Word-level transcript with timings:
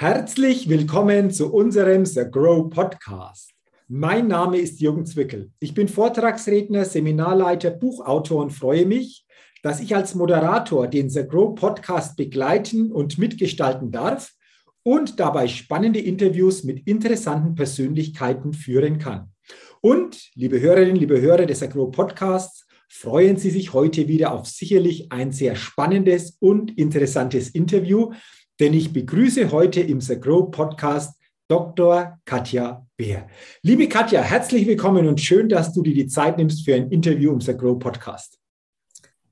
Herzlich 0.00 0.68
willkommen 0.68 1.32
zu 1.32 1.52
unserem 1.52 2.06
The 2.06 2.22
Grow 2.30 2.70
Podcast. 2.70 3.50
Mein 3.88 4.28
Name 4.28 4.58
ist 4.58 4.80
Jürgen 4.80 5.04
Zwickel. 5.04 5.50
Ich 5.58 5.74
bin 5.74 5.88
Vortragsredner, 5.88 6.84
Seminarleiter, 6.84 7.72
Buchautor 7.72 8.40
und 8.40 8.52
freue 8.52 8.86
mich, 8.86 9.26
dass 9.64 9.80
ich 9.80 9.96
als 9.96 10.14
Moderator 10.14 10.86
den 10.86 11.10
The 11.10 11.26
Grow 11.26 11.52
Podcast 11.52 12.16
begleiten 12.16 12.92
und 12.92 13.18
mitgestalten 13.18 13.90
darf 13.90 14.30
und 14.84 15.18
dabei 15.18 15.48
spannende 15.48 15.98
Interviews 15.98 16.62
mit 16.62 16.86
interessanten 16.86 17.56
Persönlichkeiten 17.56 18.52
führen 18.52 19.00
kann. 19.00 19.32
Und, 19.80 20.30
liebe 20.36 20.60
Hörerinnen, 20.60 20.94
liebe 20.94 21.20
Hörer 21.20 21.44
des 21.44 21.58
The 21.58 21.68
Grow 21.68 21.90
Podcasts, 21.90 22.68
freuen 22.88 23.36
Sie 23.36 23.50
sich 23.50 23.72
heute 23.72 24.06
wieder 24.06 24.30
auf 24.30 24.46
sicherlich 24.46 25.10
ein 25.10 25.32
sehr 25.32 25.56
spannendes 25.56 26.36
und 26.38 26.78
interessantes 26.78 27.48
Interview 27.48 28.12
denn 28.60 28.74
ich 28.74 28.92
begrüße 28.92 29.52
heute 29.52 29.80
im 29.80 30.00
The 30.00 30.18
Grow 30.18 30.50
Podcast 30.50 31.14
Dr. 31.48 32.18
Katja 32.24 32.86
Beer. 32.96 33.28
Liebe 33.62 33.88
Katja, 33.88 34.20
herzlich 34.20 34.66
willkommen 34.66 35.06
und 35.06 35.20
schön, 35.20 35.48
dass 35.48 35.72
du 35.72 35.82
dir 35.82 35.94
die 35.94 36.08
Zeit 36.08 36.36
nimmst 36.36 36.64
für 36.64 36.74
ein 36.74 36.90
Interview 36.90 37.32
im 37.32 37.40
The 37.40 37.56
Grow 37.56 37.78
Podcast. 37.78 38.38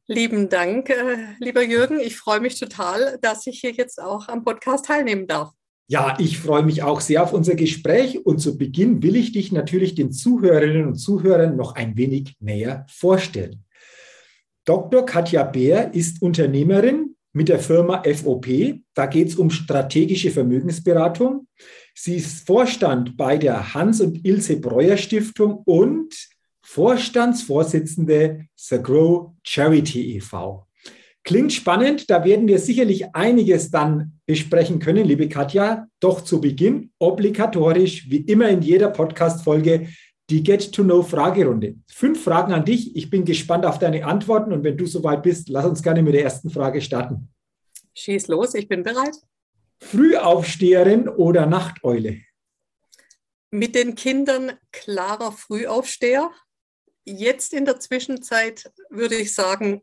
Lieben 0.07 0.49
Dank, 0.49 0.89
äh, 0.91 1.35
lieber 1.41 1.63
Jürgen. 1.63 1.99
Ich 1.99 2.17
freue 2.17 2.41
mich 2.41 2.59
total, 2.59 3.19
dass 3.21 3.47
ich 3.49 3.59
hier 3.61 3.73
jetzt 3.73 4.01
auch 4.01 4.29
am 4.29 4.45
Podcast 4.45 4.87
teilnehmen 4.87 5.27
darf. 5.27 5.51
Ja, 5.89 6.17
ich 6.21 6.39
freue 6.39 6.63
mich 6.63 6.85
auch 6.85 7.01
sehr 7.01 7.23
auf 7.23 7.33
unser 7.33 7.57
Gespräch 7.57 8.25
und 8.25 8.39
zu 8.39 8.57
Beginn 8.57 9.03
will 9.03 9.17
ich 9.17 9.33
dich 9.33 9.51
natürlich 9.51 9.97
den 9.97 10.13
Zuhörerinnen 10.13 10.87
und 10.87 10.95
Zuhörern 10.95 11.57
noch 11.57 11.75
ein 11.75 11.97
wenig 11.97 12.37
näher 12.39 12.87
vorstellen. 12.89 13.65
Dr. 14.65 15.05
Katja 15.05 15.43
Beer 15.43 15.93
ist 15.95 16.23
Unternehmerin, 16.23 17.16
mit 17.37 17.51
der 17.51 17.59
Firma 17.59 18.03
FOP. 18.03 18.47
Da 18.95 19.05
geht 19.05 19.29
es 19.29 19.37
um 19.37 19.51
strategische 19.51 20.31
Vermögensberatung. 20.31 21.47
Sie 21.95 22.17
ist 22.17 22.47
Vorstand 22.47 23.19
bei 23.19 23.37
der 23.37 23.75
Hans- 23.75 24.01
und 24.01 24.25
Ilse 24.25 24.57
Breuer 24.57 24.97
Stiftung 24.97 25.59
und 25.67 26.15
Vorstandsvorsitzende 26.63 28.47
The 28.57 28.79
Grow 28.83 29.33
Charity 29.43 30.17
e.V. 30.17 30.67
Klingt 31.25 31.53
spannend, 31.53 32.09
da 32.09 32.25
werden 32.25 32.49
wir 32.49 32.59
sicherlich 32.59 33.15
einiges 33.15 33.71
dann 33.71 34.13
besprechen 34.25 34.79
können, 34.79 35.05
liebe 35.05 35.29
Katja. 35.29 35.89
Doch 36.01 36.23
zu 36.23 36.41
Beginn 36.41 36.91
obligatorisch, 36.99 38.09
wie 38.09 38.19
immer 38.19 38.49
in 38.49 38.63
jeder 38.63 38.89
Podcast-Folge, 38.89 39.89
die 40.31 40.43
Get-to-Know-Fragerunde. 40.43 41.77
Fünf 41.89 42.25
Fragen 42.25 42.53
an 42.53 42.65
dich. 42.65 42.97
Ich 42.97 43.11
bin 43.11 43.25
gespannt 43.25 43.65
auf 43.65 43.79
deine 43.79 44.05
Antworten 44.05 44.53
und 44.53 44.65
wenn 44.65 44.77
du 44.77 44.87
soweit 44.87 45.23
bist, 45.23 45.49
lass 45.49 45.65
uns 45.65 45.83
gerne 45.83 46.03
mit 46.03 46.15
der 46.15 46.25
ersten 46.25 46.51
Frage 46.51 46.81
starten. 46.81 47.29
Schieß 47.95 48.29
los, 48.29 48.55
ich 48.55 48.69
bin 48.69 48.83
bereit. 48.83 49.17
Frühaufsteherin 49.79 51.09
oder 51.09 51.47
Nachteule? 51.47 52.21
Mit 53.51 53.75
den 53.75 53.95
Kindern 53.95 54.53
klarer 54.73 55.33
Frühaufsteher. 55.33 56.31
Jetzt 57.05 57.55
in 57.55 57.65
der 57.65 57.79
Zwischenzeit 57.79 58.71
würde 58.91 59.15
ich 59.15 59.35
sagen, 59.35 59.83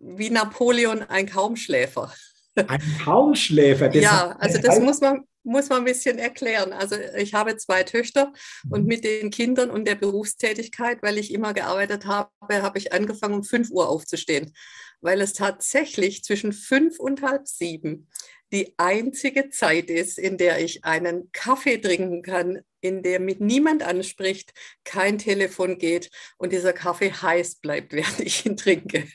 wie 0.00 0.30
Napoleon 0.30 1.02
ein 1.02 1.26
Kaumschläfer. 1.26 2.12
Ein 2.54 2.80
Kaumschläfer? 3.04 3.94
ja, 3.94 4.34
also 4.38 4.58
das 4.58 4.80
muss 4.80 5.00
man, 5.00 5.24
muss 5.46 5.68
man 5.68 5.78
ein 5.78 5.84
bisschen 5.84 6.18
erklären. 6.18 6.72
Also 6.72 6.96
ich 7.16 7.34
habe 7.34 7.56
zwei 7.56 7.82
Töchter 7.84 8.32
und 8.68 8.82
mhm. 8.82 8.86
mit 8.86 9.04
den 9.04 9.30
Kindern 9.30 9.70
und 9.70 9.86
der 9.86 9.94
Berufstätigkeit, 9.94 11.02
weil 11.02 11.18
ich 11.18 11.32
immer 11.32 11.54
gearbeitet 11.54 12.06
habe, 12.06 12.30
habe 12.50 12.78
ich 12.78 12.92
angefangen, 12.92 13.34
um 13.34 13.44
5 13.44 13.70
Uhr 13.70 13.88
aufzustehen, 13.88 14.52
weil 15.00 15.20
es 15.20 15.32
tatsächlich 15.32 16.24
zwischen 16.24 16.52
fünf 16.52 16.98
und 16.98 17.22
halb 17.22 17.48
sieben 17.48 18.08
die 18.52 18.74
einzige 18.76 19.50
Zeit 19.50 19.90
ist, 19.90 20.18
in 20.18 20.38
der 20.38 20.60
ich 20.60 20.84
einen 20.84 21.30
Kaffee 21.32 21.78
trinken 21.78 22.22
kann, 22.22 22.60
in 22.80 23.02
der 23.02 23.18
mit 23.18 23.40
niemand 23.40 23.82
anspricht, 23.82 24.52
kein 24.84 25.18
Telefon 25.18 25.78
geht 25.78 26.10
und 26.36 26.52
dieser 26.52 26.72
Kaffee 26.72 27.12
heiß 27.12 27.56
bleibt, 27.56 27.92
während 27.92 28.20
ich 28.20 28.46
ihn 28.46 28.56
trinke. 28.56 29.08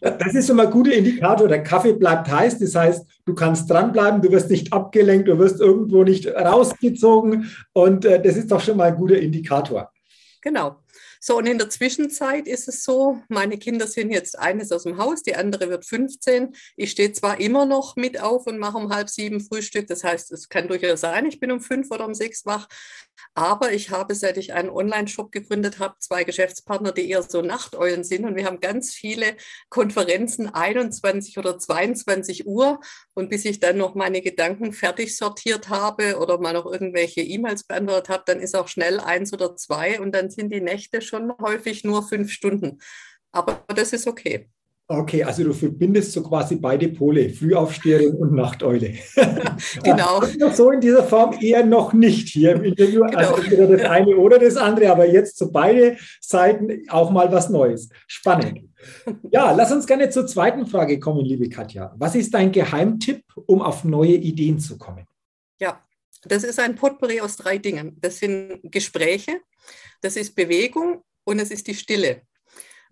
Das 0.00 0.34
ist 0.34 0.46
schon 0.46 0.56
mal 0.56 0.66
ein 0.66 0.72
guter 0.72 0.92
Indikator. 0.92 1.48
Der 1.48 1.62
Kaffee 1.62 1.92
bleibt 1.92 2.30
heiß. 2.30 2.58
Das 2.58 2.74
heißt, 2.74 3.06
du 3.26 3.34
kannst 3.34 3.70
dranbleiben, 3.70 4.22
du 4.22 4.30
wirst 4.30 4.50
nicht 4.50 4.72
abgelenkt, 4.72 5.28
du 5.28 5.38
wirst 5.38 5.60
irgendwo 5.60 6.04
nicht 6.04 6.26
rausgezogen. 6.26 7.50
Und 7.72 8.04
äh, 8.04 8.22
das 8.22 8.36
ist 8.36 8.50
doch 8.50 8.60
schon 8.60 8.76
mal 8.76 8.88
ein 8.88 8.96
guter 8.96 9.18
Indikator. 9.18 9.90
Genau. 10.40 10.76
So, 11.22 11.36
und 11.36 11.46
in 11.46 11.58
der 11.58 11.68
Zwischenzeit 11.68 12.48
ist 12.48 12.66
es 12.66 12.82
so, 12.82 13.22
meine 13.28 13.58
Kinder 13.58 13.86
sind 13.86 14.10
jetzt 14.10 14.38
eines 14.38 14.72
aus 14.72 14.84
dem 14.84 14.96
Haus, 14.96 15.22
die 15.22 15.36
andere 15.36 15.68
wird 15.68 15.84
15. 15.84 16.54
Ich 16.76 16.92
stehe 16.92 17.12
zwar 17.12 17.38
immer 17.38 17.66
noch 17.66 17.94
mit 17.94 18.18
auf 18.18 18.46
und 18.46 18.58
mache 18.58 18.78
um 18.78 18.90
halb 18.90 19.10
sieben 19.10 19.40
Frühstück, 19.40 19.86
das 19.86 20.02
heißt, 20.02 20.32
es 20.32 20.48
kann 20.48 20.66
durchaus 20.66 21.02
sein, 21.02 21.26
ich 21.26 21.38
bin 21.38 21.52
um 21.52 21.60
fünf 21.60 21.90
oder 21.90 22.06
um 22.06 22.14
sechs 22.14 22.46
wach, 22.46 22.68
aber 23.34 23.72
ich 23.72 23.90
habe, 23.90 24.14
seit 24.14 24.36
ich 24.36 24.52
einen 24.52 24.70
Online-Shop 24.70 25.32
gegründet 25.32 25.78
habe, 25.78 25.94
zwei 25.98 26.24
Geschäftspartner, 26.24 26.92
die 26.92 27.08
eher 27.08 27.22
so 27.22 27.42
Nachteulen 27.42 28.04
sind. 28.04 28.24
Und 28.24 28.36
wir 28.36 28.44
haben 28.44 28.60
ganz 28.60 28.92
viele 28.92 29.36
Konferenzen 29.68 30.48
21 30.48 31.38
oder 31.38 31.58
22 31.58 32.46
Uhr. 32.46 32.80
Und 33.14 33.30
bis 33.30 33.44
ich 33.44 33.60
dann 33.60 33.76
noch 33.76 33.94
meine 33.94 34.20
Gedanken 34.20 34.72
fertig 34.72 35.16
sortiert 35.16 35.68
habe 35.68 36.18
oder 36.18 36.38
mal 36.38 36.52
noch 36.52 36.66
irgendwelche 36.66 37.20
E-Mails 37.20 37.64
beantwortet 37.64 38.08
habe, 38.08 38.24
dann 38.26 38.40
ist 38.40 38.56
auch 38.56 38.68
schnell 38.68 39.00
eins 39.00 39.32
oder 39.32 39.56
zwei 39.56 40.00
und 40.00 40.12
dann 40.12 40.30
sind 40.30 40.52
die 40.52 40.60
Nächte 40.60 41.00
schon 41.10 41.32
häufig 41.40 41.84
nur 41.84 42.02
fünf 42.02 42.30
Stunden. 42.30 42.78
Aber 43.32 43.62
das 43.68 43.92
ist 43.92 44.06
okay. 44.06 44.48
Okay, 44.92 45.22
also 45.22 45.44
du 45.44 45.52
verbindest 45.52 46.10
so 46.10 46.20
quasi 46.20 46.56
beide 46.56 46.88
Pole, 46.88 47.30
Frühaufsteherin 47.30 48.12
und 48.16 48.34
Nachteule. 48.34 48.94
genau. 49.84 50.20
so 50.52 50.72
in 50.72 50.80
dieser 50.80 51.04
Form 51.04 51.36
eher 51.40 51.64
noch 51.64 51.92
nicht 51.92 52.28
hier 52.28 52.56
im 52.56 52.64
Interview. 52.64 53.04
Genau. 53.04 53.16
Also 53.16 53.36
entweder 53.36 53.68
das 53.68 53.82
eine 53.82 54.16
oder 54.16 54.40
das 54.40 54.56
andere, 54.56 54.90
aber 54.90 55.06
jetzt 55.08 55.38
zu 55.38 55.52
beide 55.52 55.96
Seiten 56.20 56.82
auch 56.88 57.12
mal 57.12 57.30
was 57.30 57.50
Neues. 57.50 57.88
Spannend. 58.08 58.62
Ja, 59.30 59.52
lass 59.52 59.70
uns 59.70 59.86
gerne 59.86 60.10
zur 60.10 60.26
zweiten 60.26 60.66
Frage 60.66 60.98
kommen, 60.98 61.24
liebe 61.24 61.48
Katja. 61.48 61.94
Was 61.96 62.16
ist 62.16 62.34
dein 62.34 62.50
Geheimtipp, 62.50 63.22
um 63.46 63.62
auf 63.62 63.84
neue 63.84 64.16
Ideen 64.16 64.58
zu 64.58 64.76
kommen? 64.76 65.06
Ja, 65.60 65.80
das 66.24 66.42
ist 66.42 66.58
ein 66.58 66.74
Potpourri 66.74 67.20
aus 67.20 67.36
drei 67.36 67.58
Dingen. 67.58 67.96
Das 68.00 68.18
sind 68.18 68.58
Gespräche, 68.64 69.40
das 70.00 70.16
ist 70.16 70.34
Bewegung 70.34 71.04
und 71.24 71.38
es 71.38 71.50
ist 71.50 71.66
die 71.66 71.74
Stille. 71.74 72.22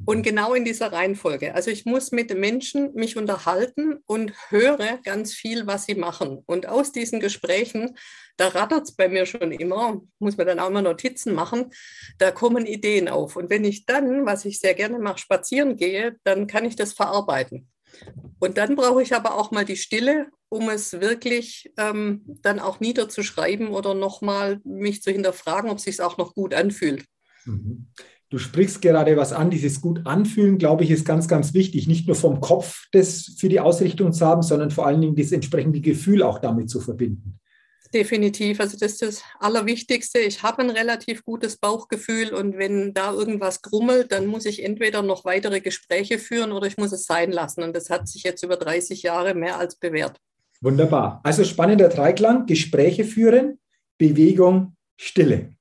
Und 0.06 0.22
genau 0.22 0.54
in 0.54 0.64
dieser 0.64 0.92
Reihenfolge. 0.92 1.54
Also 1.54 1.72
ich 1.72 1.84
muss 1.84 2.12
mit 2.12 2.32
Menschen 2.32 2.94
mich 2.94 3.16
unterhalten 3.16 3.98
und 4.06 4.32
höre 4.48 4.98
ganz 5.02 5.34
viel, 5.34 5.66
was 5.66 5.86
sie 5.86 5.96
machen. 5.96 6.44
Und 6.46 6.68
aus 6.68 6.92
diesen 6.92 7.18
Gesprächen, 7.18 7.96
da 8.36 8.48
rattert 8.48 8.84
es 8.84 8.94
bei 8.94 9.08
mir 9.08 9.26
schon 9.26 9.50
immer, 9.50 10.00
muss 10.20 10.36
man 10.36 10.46
dann 10.46 10.60
auch 10.60 10.70
mal 10.70 10.82
Notizen 10.82 11.34
machen, 11.34 11.72
da 12.18 12.30
kommen 12.30 12.64
Ideen 12.64 13.08
auf. 13.08 13.34
Und 13.34 13.50
wenn 13.50 13.64
ich 13.64 13.86
dann, 13.86 14.24
was 14.24 14.44
ich 14.44 14.60
sehr 14.60 14.74
gerne 14.74 15.00
mache, 15.00 15.18
spazieren 15.18 15.76
gehe, 15.76 16.16
dann 16.22 16.46
kann 16.46 16.64
ich 16.64 16.76
das 16.76 16.92
verarbeiten. 16.92 17.68
Und 18.38 18.56
dann 18.58 18.76
brauche 18.76 19.02
ich 19.02 19.14
aber 19.14 19.34
auch 19.34 19.50
mal 19.50 19.64
die 19.64 19.76
Stille, 19.76 20.26
um 20.48 20.68
es 20.68 20.92
wirklich 21.00 21.72
ähm, 21.76 22.22
dann 22.42 22.58
auch 22.58 22.80
niederzuschreiben 22.80 23.68
oder 23.68 23.94
nochmal 23.94 24.60
mich 24.64 25.02
zu 25.02 25.10
hinterfragen, 25.10 25.70
ob 25.70 25.78
es 25.78 25.84
sich 25.84 26.00
auch 26.00 26.18
noch 26.18 26.34
gut 26.34 26.54
anfühlt. 26.54 27.04
Mhm. 27.44 27.88
Du 28.30 28.38
sprichst 28.38 28.82
gerade 28.82 29.16
was 29.16 29.32
an, 29.32 29.50
dieses 29.50 29.80
gut 29.80 30.06
anfühlen, 30.06 30.58
glaube 30.58 30.84
ich, 30.84 30.90
ist 30.90 31.06
ganz, 31.06 31.28
ganz 31.28 31.54
wichtig. 31.54 31.88
Nicht 31.88 32.06
nur 32.06 32.16
vom 32.16 32.40
Kopf 32.40 32.86
das 32.92 33.34
für 33.38 33.48
die 33.48 33.60
Ausrichtung 33.60 34.12
zu 34.12 34.26
haben, 34.26 34.42
sondern 34.42 34.70
vor 34.70 34.86
allen 34.86 35.00
Dingen 35.00 35.16
das 35.16 35.32
entsprechende 35.32 35.80
Gefühl 35.80 36.22
auch 36.22 36.38
damit 36.38 36.68
zu 36.68 36.80
verbinden. 36.80 37.40
Definitiv. 37.94 38.60
Also 38.60 38.76
das 38.78 38.92
ist 38.92 39.02
das 39.02 39.22
Allerwichtigste. 39.40 40.18
Ich 40.18 40.42
habe 40.42 40.62
ein 40.62 40.70
relativ 40.70 41.24
gutes 41.24 41.56
Bauchgefühl 41.56 42.34
und 42.34 42.58
wenn 42.58 42.92
da 42.92 43.12
irgendwas 43.12 43.62
grummelt, 43.62 44.12
dann 44.12 44.26
muss 44.26 44.44
ich 44.44 44.62
entweder 44.62 45.02
noch 45.02 45.24
weitere 45.24 45.60
Gespräche 45.60 46.18
führen 46.18 46.52
oder 46.52 46.66
ich 46.66 46.76
muss 46.76 46.92
es 46.92 47.04
sein 47.04 47.32
lassen. 47.32 47.62
Und 47.62 47.74
das 47.74 47.88
hat 47.88 48.06
sich 48.06 48.24
jetzt 48.24 48.42
über 48.42 48.56
30 48.56 49.02
Jahre 49.02 49.34
mehr 49.34 49.58
als 49.58 49.76
bewährt. 49.76 50.18
Wunderbar. 50.60 51.20
Also 51.24 51.44
spannender 51.44 51.88
Dreiklang, 51.88 52.46
Gespräche 52.46 53.04
führen, 53.04 53.58
Bewegung, 53.96 54.76
Stille. 54.96 55.54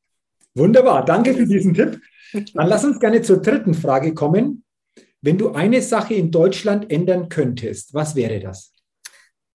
Wunderbar. 0.54 1.06
Danke 1.06 1.34
für 1.34 1.46
diesen 1.46 1.74
Tipp. 1.76 2.02
Dann 2.34 2.68
lass 2.68 2.84
uns 2.84 3.00
gerne 3.00 3.22
zur 3.22 3.42
dritten 3.42 3.74
Frage 3.74 4.14
kommen. 4.14 4.64
Wenn 5.22 5.38
du 5.38 5.52
eine 5.52 5.82
Sache 5.82 6.14
in 6.16 6.32
Deutschland 6.32 6.92
ändern 6.92 7.30
könntest, 7.30 7.94
was 7.94 8.16
wäre 8.16 8.40
das? 8.40 8.74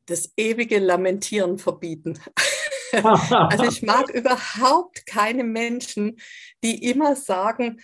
Das 0.06 0.32
ewige 0.36 0.78
Lamentieren 0.78 1.58
verbieten. 1.58 2.18
also 2.92 3.64
ich 3.68 3.82
mag 3.82 4.10
überhaupt 4.10 5.06
keine 5.06 5.44
Menschen, 5.44 6.18
die 6.62 6.90
immer 6.90 7.16
sagen, 7.16 7.80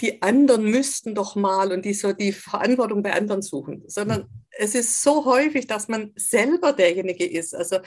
die 0.00 0.20
anderen 0.22 0.64
müssten 0.64 1.14
doch 1.14 1.36
mal 1.36 1.72
und 1.72 1.84
die 1.84 1.94
so 1.94 2.12
die 2.12 2.32
Verantwortung 2.32 3.02
bei 3.02 3.14
anderen 3.14 3.40
suchen, 3.40 3.82
sondern 3.86 4.28
es 4.58 4.74
ist 4.74 5.02
so 5.02 5.24
häufig, 5.24 5.66
dass 5.66 5.88
man 5.88 6.12
selber 6.16 6.72
derjenige 6.72 7.26
ist. 7.26 7.54
Also 7.54 7.78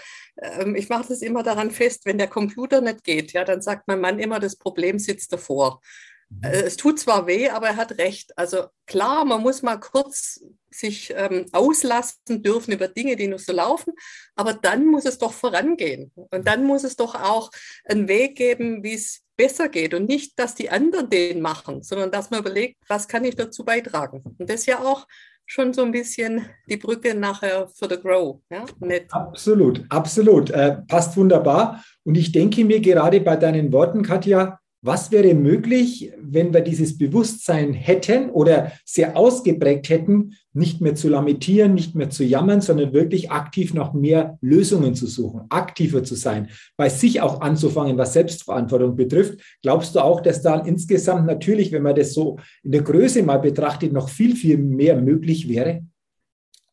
ähm, 0.41 0.75
ich 0.75 0.89
mache 0.89 1.09
das 1.09 1.21
immer 1.21 1.43
daran 1.43 1.71
fest, 1.71 2.05
wenn 2.05 2.17
der 2.17 2.27
Computer 2.27 2.81
nicht 2.81 3.03
geht, 3.03 3.33
ja, 3.33 3.43
dann 3.43 3.61
sagt 3.61 3.87
mein 3.87 4.01
Mann 4.01 4.19
immer, 4.19 4.39
das 4.39 4.55
Problem 4.55 4.97
sitzt 4.97 5.33
davor. 5.33 5.81
Äh, 6.41 6.61
es 6.63 6.77
tut 6.77 6.99
zwar 6.99 7.27
weh, 7.27 7.49
aber 7.49 7.67
er 7.67 7.75
hat 7.75 7.97
recht. 7.97 8.37
Also 8.37 8.65
klar, 8.85 9.25
man 9.25 9.41
muss 9.41 9.61
mal 9.61 9.77
kurz 9.77 10.41
sich 10.71 11.13
ähm, 11.15 11.45
auslassen 11.51 12.43
dürfen 12.43 12.73
über 12.73 12.87
Dinge, 12.87 13.15
die 13.15 13.27
nur 13.27 13.39
so 13.39 13.51
laufen, 13.51 13.93
aber 14.35 14.53
dann 14.53 14.85
muss 14.85 15.05
es 15.05 15.17
doch 15.17 15.33
vorangehen. 15.33 16.11
Und 16.15 16.47
dann 16.47 16.63
muss 16.63 16.83
es 16.83 16.95
doch 16.95 17.15
auch 17.15 17.49
einen 17.85 18.07
Weg 18.07 18.35
geben, 18.35 18.83
wie 18.83 18.93
es 18.93 19.21
besser 19.35 19.69
geht 19.69 19.93
und 19.93 20.07
nicht, 20.07 20.37
dass 20.37 20.53
die 20.53 20.69
anderen 20.69 21.09
den 21.09 21.41
machen, 21.41 21.81
sondern 21.81 22.11
dass 22.11 22.29
man 22.29 22.41
überlegt, 22.41 22.77
was 22.87 23.07
kann 23.07 23.23
ich 23.23 23.35
dazu 23.35 23.63
beitragen. 23.63 24.21
Und 24.37 24.49
das 24.49 24.61
ist 24.61 24.65
ja 24.67 24.79
auch 24.79 25.07
schon 25.45 25.73
so 25.73 25.81
ein 25.81 25.91
bisschen 25.91 26.45
die 26.67 26.77
Brücke 26.77 27.15
nachher 27.15 27.67
für 27.69 27.89
The 27.89 27.99
Grow. 27.99 28.41
Ja? 28.51 28.65
Absolut, 29.11 29.83
absolut. 29.89 30.51
Äh, 30.51 30.77
passt 30.87 31.17
wunderbar. 31.17 31.83
Und 32.03 32.15
ich 32.15 32.31
denke 32.31 32.63
mir 32.65 32.81
gerade 32.81 33.19
bei 33.21 33.35
deinen 33.35 33.71
Worten, 33.73 34.03
Katja, 34.03 34.58
was 34.81 35.11
wäre 35.11 35.33
möglich, 35.33 36.13
wenn 36.21 36.53
wir 36.53 36.61
dieses 36.61 36.97
Bewusstsein 36.97 37.73
hätten 37.73 38.29
oder 38.29 38.71
sehr 38.85 39.17
ausgeprägt 39.17 39.89
hätten, 39.89 40.35
nicht 40.53 40.79
mehr 40.79 40.95
zu 40.95 41.09
lamentieren, 41.09 41.73
nicht 41.73 41.95
mehr 41.95 42.09
zu 42.09 42.23
jammern, 42.23 42.61
sondern 42.61 42.93
wirklich 42.93 43.29
aktiv 43.29 43.73
nach 43.73 43.93
mehr 43.93 44.37
Lösungen 44.41 44.95
zu 44.95 45.05
suchen, 45.07 45.41
aktiver 45.49 46.03
zu 46.03 46.15
sein, 46.15 46.49
bei 46.77 46.89
sich 46.89 47.21
auch 47.21 47.41
anzufangen, 47.41 47.97
was 47.97 48.13
Selbstverantwortung 48.13 48.95
betrifft? 48.95 49.39
Glaubst 49.61 49.95
du 49.95 49.99
auch, 49.99 50.21
dass 50.21 50.41
da 50.41 50.59
insgesamt 50.59 51.27
natürlich, 51.27 51.71
wenn 51.71 51.83
man 51.83 51.95
das 51.95 52.13
so 52.13 52.37
in 52.63 52.71
der 52.71 52.81
Größe 52.81 53.21
mal 53.23 53.37
betrachtet, 53.37 53.91
noch 53.91 54.09
viel, 54.09 54.35
viel 54.35 54.57
mehr 54.57 54.99
möglich 55.01 55.49
wäre? 55.49 55.83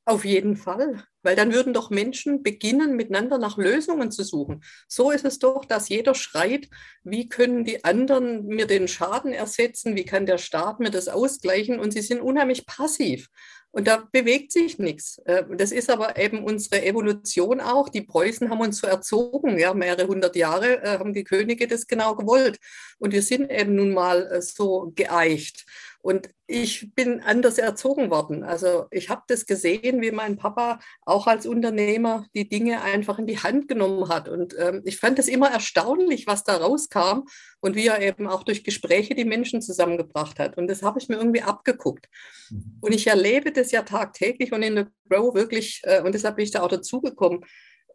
Auf 0.09 0.25
jeden 0.25 0.57
Fall, 0.57 1.03
weil 1.25 1.35
dann 1.35 1.53
würden 1.53 1.75
doch 1.75 1.91
Menschen 1.91 2.45
beginnen, 2.45 2.95
miteinander 2.95 3.39
nach 3.39 3.57
Lösungen 3.57 4.13
zu 4.13 4.23
suchen. 4.23 4.63
So 4.87 5.11
ist 5.11 5.25
es 5.25 5.41
doch, 5.41 5.65
dass 5.65 5.89
jeder 5.89 6.15
schreit, 6.15 6.69
wie 7.03 7.29
können 7.29 7.65
die 7.65 7.85
anderen 7.85 8.47
mir 8.47 8.69
den 8.69 8.87
Schaden 8.87 9.33
ersetzen, 9.33 9.97
wie 9.97 10.05
kann 10.05 10.25
der 10.25 10.39
Staat 10.39 10.79
mir 10.79 10.91
das 10.91 11.09
ausgleichen 11.09 11.81
und 11.81 11.93
sie 11.93 12.03
sind 12.03 12.21
unheimlich 12.21 12.67
passiv. 12.67 13.27
Und 13.73 13.89
da 13.89 14.09
bewegt 14.13 14.53
sich 14.53 14.79
nichts. 14.79 15.19
Äh, 15.27 15.43
das 15.57 15.73
ist 15.73 15.91
aber 15.91 16.17
eben 16.17 16.45
unsere 16.45 16.83
Evolution 16.85 17.61
auch. 17.61 17.89
Die 17.89 18.03
Preußen 18.03 18.49
haben 18.49 18.61
uns 18.61 18.79
so 18.79 18.87
erzogen, 18.87 19.59
ja, 19.59 19.75
mehrere 19.75 20.07
hundert 20.07 20.37
Jahre 20.37 20.83
äh, 20.83 20.99
haben 20.99 21.13
die 21.13 21.25
Könige 21.25 21.67
das 21.67 21.87
genau 21.87 22.15
gewollt. 22.15 22.59
Und 22.99 23.13
wir 23.13 23.23
sind 23.23 23.51
eben 23.51 23.75
nun 23.75 23.93
mal 23.93 24.31
äh, 24.33 24.41
so 24.41 24.93
geeicht. 24.95 25.67
Und 26.07 26.31
ich 26.47 26.95
bin 26.95 27.21
anders 27.21 27.59
erzogen 27.59 28.11
worden. 28.13 28.45
Also 28.45 28.85
ich 28.93 29.11
habe 29.11 29.23
das 29.27 29.45
gesehen, 29.45 30.01
wie 30.01 30.13
mein 30.13 30.37
Papa 30.37 30.79
auch 31.05 31.27
als 31.27 31.47
Unternehmer 31.47 32.27
die 32.33 32.49
Dinge 32.49 32.81
einfach 32.83 33.19
in 33.19 33.27
die 33.27 33.41
Hand 33.41 33.67
genommen 33.67 34.09
hat. 34.09 34.29
Und 34.29 34.55
ähm, 34.57 34.83
ich 34.85 34.99
fand 34.99 35.19
es 35.19 35.27
immer 35.27 35.51
erstaunlich, 35.51 36.29
was 36.29 36.45
da 36.45 36.59
rauskam 36.59 37.25
und 37.59 37.75
wie 37.75 37.89
er 37.89 38.01
eben 38.01 38.29
auch 38.29 38.45
durch 38.45 38.63
Gespräche 38.63 39.17
die 39.17 39.25
Menschen 39.25 39.61
zusammengebracht 39.61 40.39
hat. 40.39 40.57
Und 40.57 40.69
das 40.69 40.85
habe 40.85 41.01
ich 41.01 41.09
mir 41.09 41.17
irgendwie 41.17 41.43
abgeguckt. 41.43 42.07
Mhm. 42.51 42.79
Und 42.83 42.95
ich 42.95 43.09
erlebe 43.09 43.51
das 43.51 43.73
ja 43.73 43.83
tagtäglich 43.83 44.53
und 44.53 44.63
in 44.63 44.77
der 44.77 44.89
Grow 45.09 45.35
wirklich, 45.35 45.81
äh, 45.83 46.03
und 46.03 46.15
deshalb 46.15 46.37
bin 46.37 46.45
ich 46.45 46.53
da 46.53 46.63
auch 46.63 46.69
dazugekommen, 46.69 47.41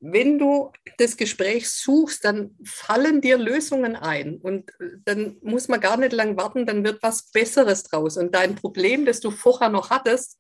wenn 0.01 0.39
du 0.39 0.71
das 0.98 1.15
Gespräch 1.15 1.69
suchst, 1.69 2.25
dann 2.25 2.57
fallen 2.65 3.21
dir 3.21 3.38
Lösungen 3.38 3.95
ein 3.95 4.38
und 4.38 4.69
äh, 4.80 4.98
dann 5.06 5.38
muss 5.42 5.68
man 5.68 5.80
gar 5.80 5.98
nicht 5.98 6.12
lang 6.12 6.36
warten, 6.38 6.65
dann 6.65 6.83
wird 6.83 7.01
was 7.03 7.31
Besseres 7.31 7.83
draus. 7.83 8.18
Und 8.18 8.33
dein 8.33 8.56
Problem, 8.56 9.06
das 9.06 9.19
du 9.19 9.31
vorher 9.31 9.69
noch 9.69 9.92
hattest, 9.92 10.39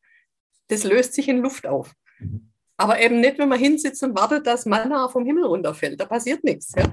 das 0.67 0.83
löst 0.83 1.13
sich 1.13 1.29
in 1.29 1.39
Luft 1.39 1.67
auf. 1.67 1.93
Mhm. 2.19 2.51
Aber 2.77 2.99
eben 2.99 3.19
nicht, 3.19 3.37
wenn 3.37 3.49
man 3.49 3.59
hinsitzt 3.59 4.01
und 4.01 4.17
wartet, 4.17 4.47
dass 4.47 4.65
Manna 4.65 5.07
vom 5.07 5.23
Himmel 5.23 5.45
runterfällt. 5.45 5.99
Da 5.99 6.05
passiert 6.05 6.43
nichts. 6.43 6.73
Ja? 6.75 6.91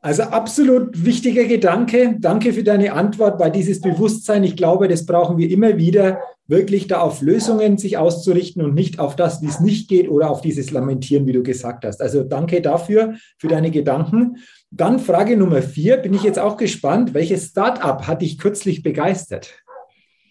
Also 0.00 0.24
absolut 0.24 1.04
wichtiger 1.04 1.44
Gedanke. 1.44 2.16
Danke 2.18 2.52
für 2.52 2.64
deine 2.64 2.92
Antwort 2.92 3.38
bei 3.38 3.50
dieses 3.50 3.80
Bewusstsein. 3.80 4.42
Ich 4.42 4.56
glaube, 4.56 4.88
das 4.88 5.06
brauchen 5.06 5.38
wir 5.38 5.48
immer 5.48 5.76
wieder, 5.76 6.20
wirklich 6.48 6.88
da 6.88 7.00
auf 7.00 7.20
Lösungen 7.20 7.78
sich 7.78 7.98
auszurichten 7.98 8.62
und 8.64 8.74
nicht 8.74 8.98
auf 8.98 9.14
das, 9.14 9.42
wie 9.42 9.46
es 9.46 9.60
nicht 9.60 9.88
geht 9.88 10.08
oder 10.08 10.30
auf 10.30 10.40
dieses 10.40 10.70
Lamentieren, 10.70 11.26
wie 11.26 11.32
du 11.32 11.42
gesagt 11.42 11.84
hast. 11.84 12.00
Also 12.00 12.24
danke 12.24 12.60
dafür, 12.62 13.14
für 13.36 13.48
deine 13.48 13.70
Gedanken. 13.70 14.38
Dann 14.70 14.98
Frage 14.98 15.36
Nummer 15.36 15.62
vier, 15.62 15.98
bin 15.98 16.14
ich 16.14 16.22
jetzt 16.22 16.38
auch 16.38 16.56
gespannt, 16.56 17.14
welches 17.14 17.48
Startup 17.48 18.06
hat 18.06 18.22
dich 18.22 18.38
kürzlich 18.38 18.82
begeistert? 18.82 19.54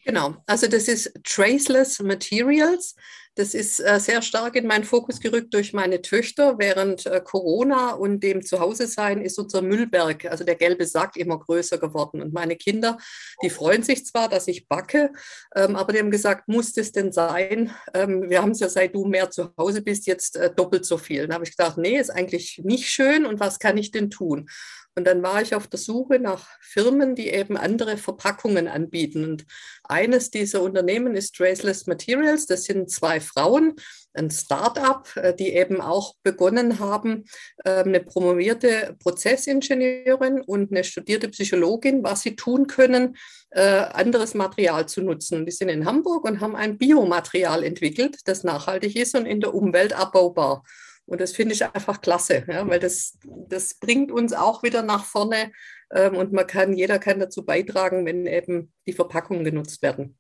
Genau, 0.06 0.36
also 0.46 0.68
das 0.68 0.88
ist 0.88 1.14
Traceless 1.24 2.02
Materials. 2.02 2.96
Das 3.38 3.54
ist 3.54 3.80
äh, 3.80 4.00
sehr 4.00 4.24
stark 4.24 4.56
in 4.56 4.66
meinen 4.66 4.84
Fokus 4.84 5.20
gerückt 5.20 5.54
durch 5.54 5.72
meine 5.72 6.02
Töchter. 6.02 6.58
Während 6.58 7.06
äh, 7.06 7.22
Corona 7.24 7.92
und 7.92 8.22
dem 8.22 8.44
Zuhause-Sein 8.44 9.22
ist 9.22 9.38
unser 9.38 9.62
Müllberg, 9.62 10.26
also 10.26 10.44
der 10.44 10.56
gelbe 10.56 10.88
Sack, 10.88 11.16
immer 11.18 11.38
größer 11.38 11.78
geworden. 11.78 12.24
Und 12.24 12.34
meine 12.34 12.56
Kinder, 12.56 12.98
die 13.44 13.52
freuen 13.52 13.84
sich 13.84 14.08
zwar, 14.08 14.28
dass 14.28 14.48
ich 14.48 14.68
backe, 14.68 15.12
ähm, 15.56 15.76
aber 15.76 15.94
die 15.94 16.00
haben 16.00 16.10
gesagt, 16.10 16.48
muss 16.48 16.74
das 16.74 16.92
denn 16.92 17.12
sein? 17.12 17.72
Ähm, 17.94 18.28
wir 18.28 18.42
haben 18.42 18.52
es 18.52 18.60
ja, 18.60 18.70
seit 18.70 18.96
du 18.96 19.06
mehr 19.06 19.30
zu 19.30 19.54
Hause 19.56 19.84
bist, 19.84 20.08
jetzt 20.08 20.36
äh, 20.36 20.52
doppelt 20.52 20.86
so 20.86 20.98
viel. 20.98 21.28
Dann 21.28 21.36
habe 21.36 21.44
ich 21.44 21.56
gedacht, 21.56 21.78
nee, 21.78 22.00
ist 22.00 22.10
eigentlich 22.10 22.60
nicht 22.64 22.90
schön 22.90 23.28
und 23.28 23.40
was 23.40 23.60
kann 23.60 23.78
ich 23.78 23.92
denn 23.92 24.10
tun? 24.10 24.50
Und 24.98 25.04
dann 25.04 25.22
war 25.22 25.44
ich 25.44 25.54
auf 25.54 25.68
der 25.68 25.78
Suche 25.78 26.18
nach 26.18 26.50
Firmen, 26.60 27.14
die 27.14 27.30
eben 27.30 27.56
andere 27.56 27.98
Verpackungen 27.98 28.68
anbieten. 28.68 29.26
Und 29.26 29.46
eines 29.84 30.32
dieser 30.32 30.64
Unternehmen 30.64 31.16
ist 31.16 31.36
Traceless 31.36 31.86
Materials. 31.86 32.48
Das 32.48 32.64
sind 32.64 32.90
zwei 32.90 33.20
Frauen, 33.20 33.76
ein 34.16 34.32
Start-up, 34.32 35.16
äh, 35.16 35.36
die 35.36 35.54
eben 35.54 35.82
auch 35.82 36.16
begonnen 36.24 36.80
haben, 36.80 37.26
ähm, 37.64 37.90
eine 37.90 38.00
promovierte 38.00 38.96
Prozessingenieurin 38.98 40.42
und 40.42 40.72
eine 40.72 40.84
studierte 40.84 41.30
Psychologin, 41.30 42.04
was 42.04 42.24
sie 42.24 42.36
tun 42.36 42.66
können, 42.66 43.18
äh, 43.52 43.62
anderes 43.62 44.34
Material 44.34 44.88
zu 44.88 45.04
nutzen. 45.04 45.46
Die 45.46 45.52
sind 45.52 45.70
in 45.70 45.86
Hamburg 45.86 46.26
und 46.26 46.42
haben 46.42 46.56
ein 46.56 46.80
Biomaterial 46.80 47.64
entwickelt, 47.64 48.18
das 48.26 48.44
nachhaltig 48.44 48.96
ist 48.96 49.16
und 49.16 49.28
in 49.28 49.42
der 49.42 49.54
Umwelt 49.54 49.94
abbaubar. 49.94 50.64
Und 51.08 51.22
das 51.22 51.32
finde 51.32 51.56
ich 51.56 51.66
einfach 51.66 52.02
klasse, 52.02 52.46
ja, 52.48 52.68
weil 52.68 52.80
das, 52.80 53.18
das 53.24 53.76
bringt 53.80 54.12
uns 54.12 54.34
auch 54.34 54.62
wieder 54.62 54.84
nach 54.84 55.06
vorne 55.06 55.52
ähm, 55.92 56.16
und 56.16 56.34
man 56.34 56.46
kann, 56.46 56.74
jeder 56.74 57.00
kann 57.00 57.20
dazu 57.20 57.46
beitragen, 57.46 58.06
wenn 58.06 58.26
eben 58.28 58.74
die 58.86 58.94
Verpackungen 58.94 59.46
genutzt 59.46 59.82
werden. 59.82 60.18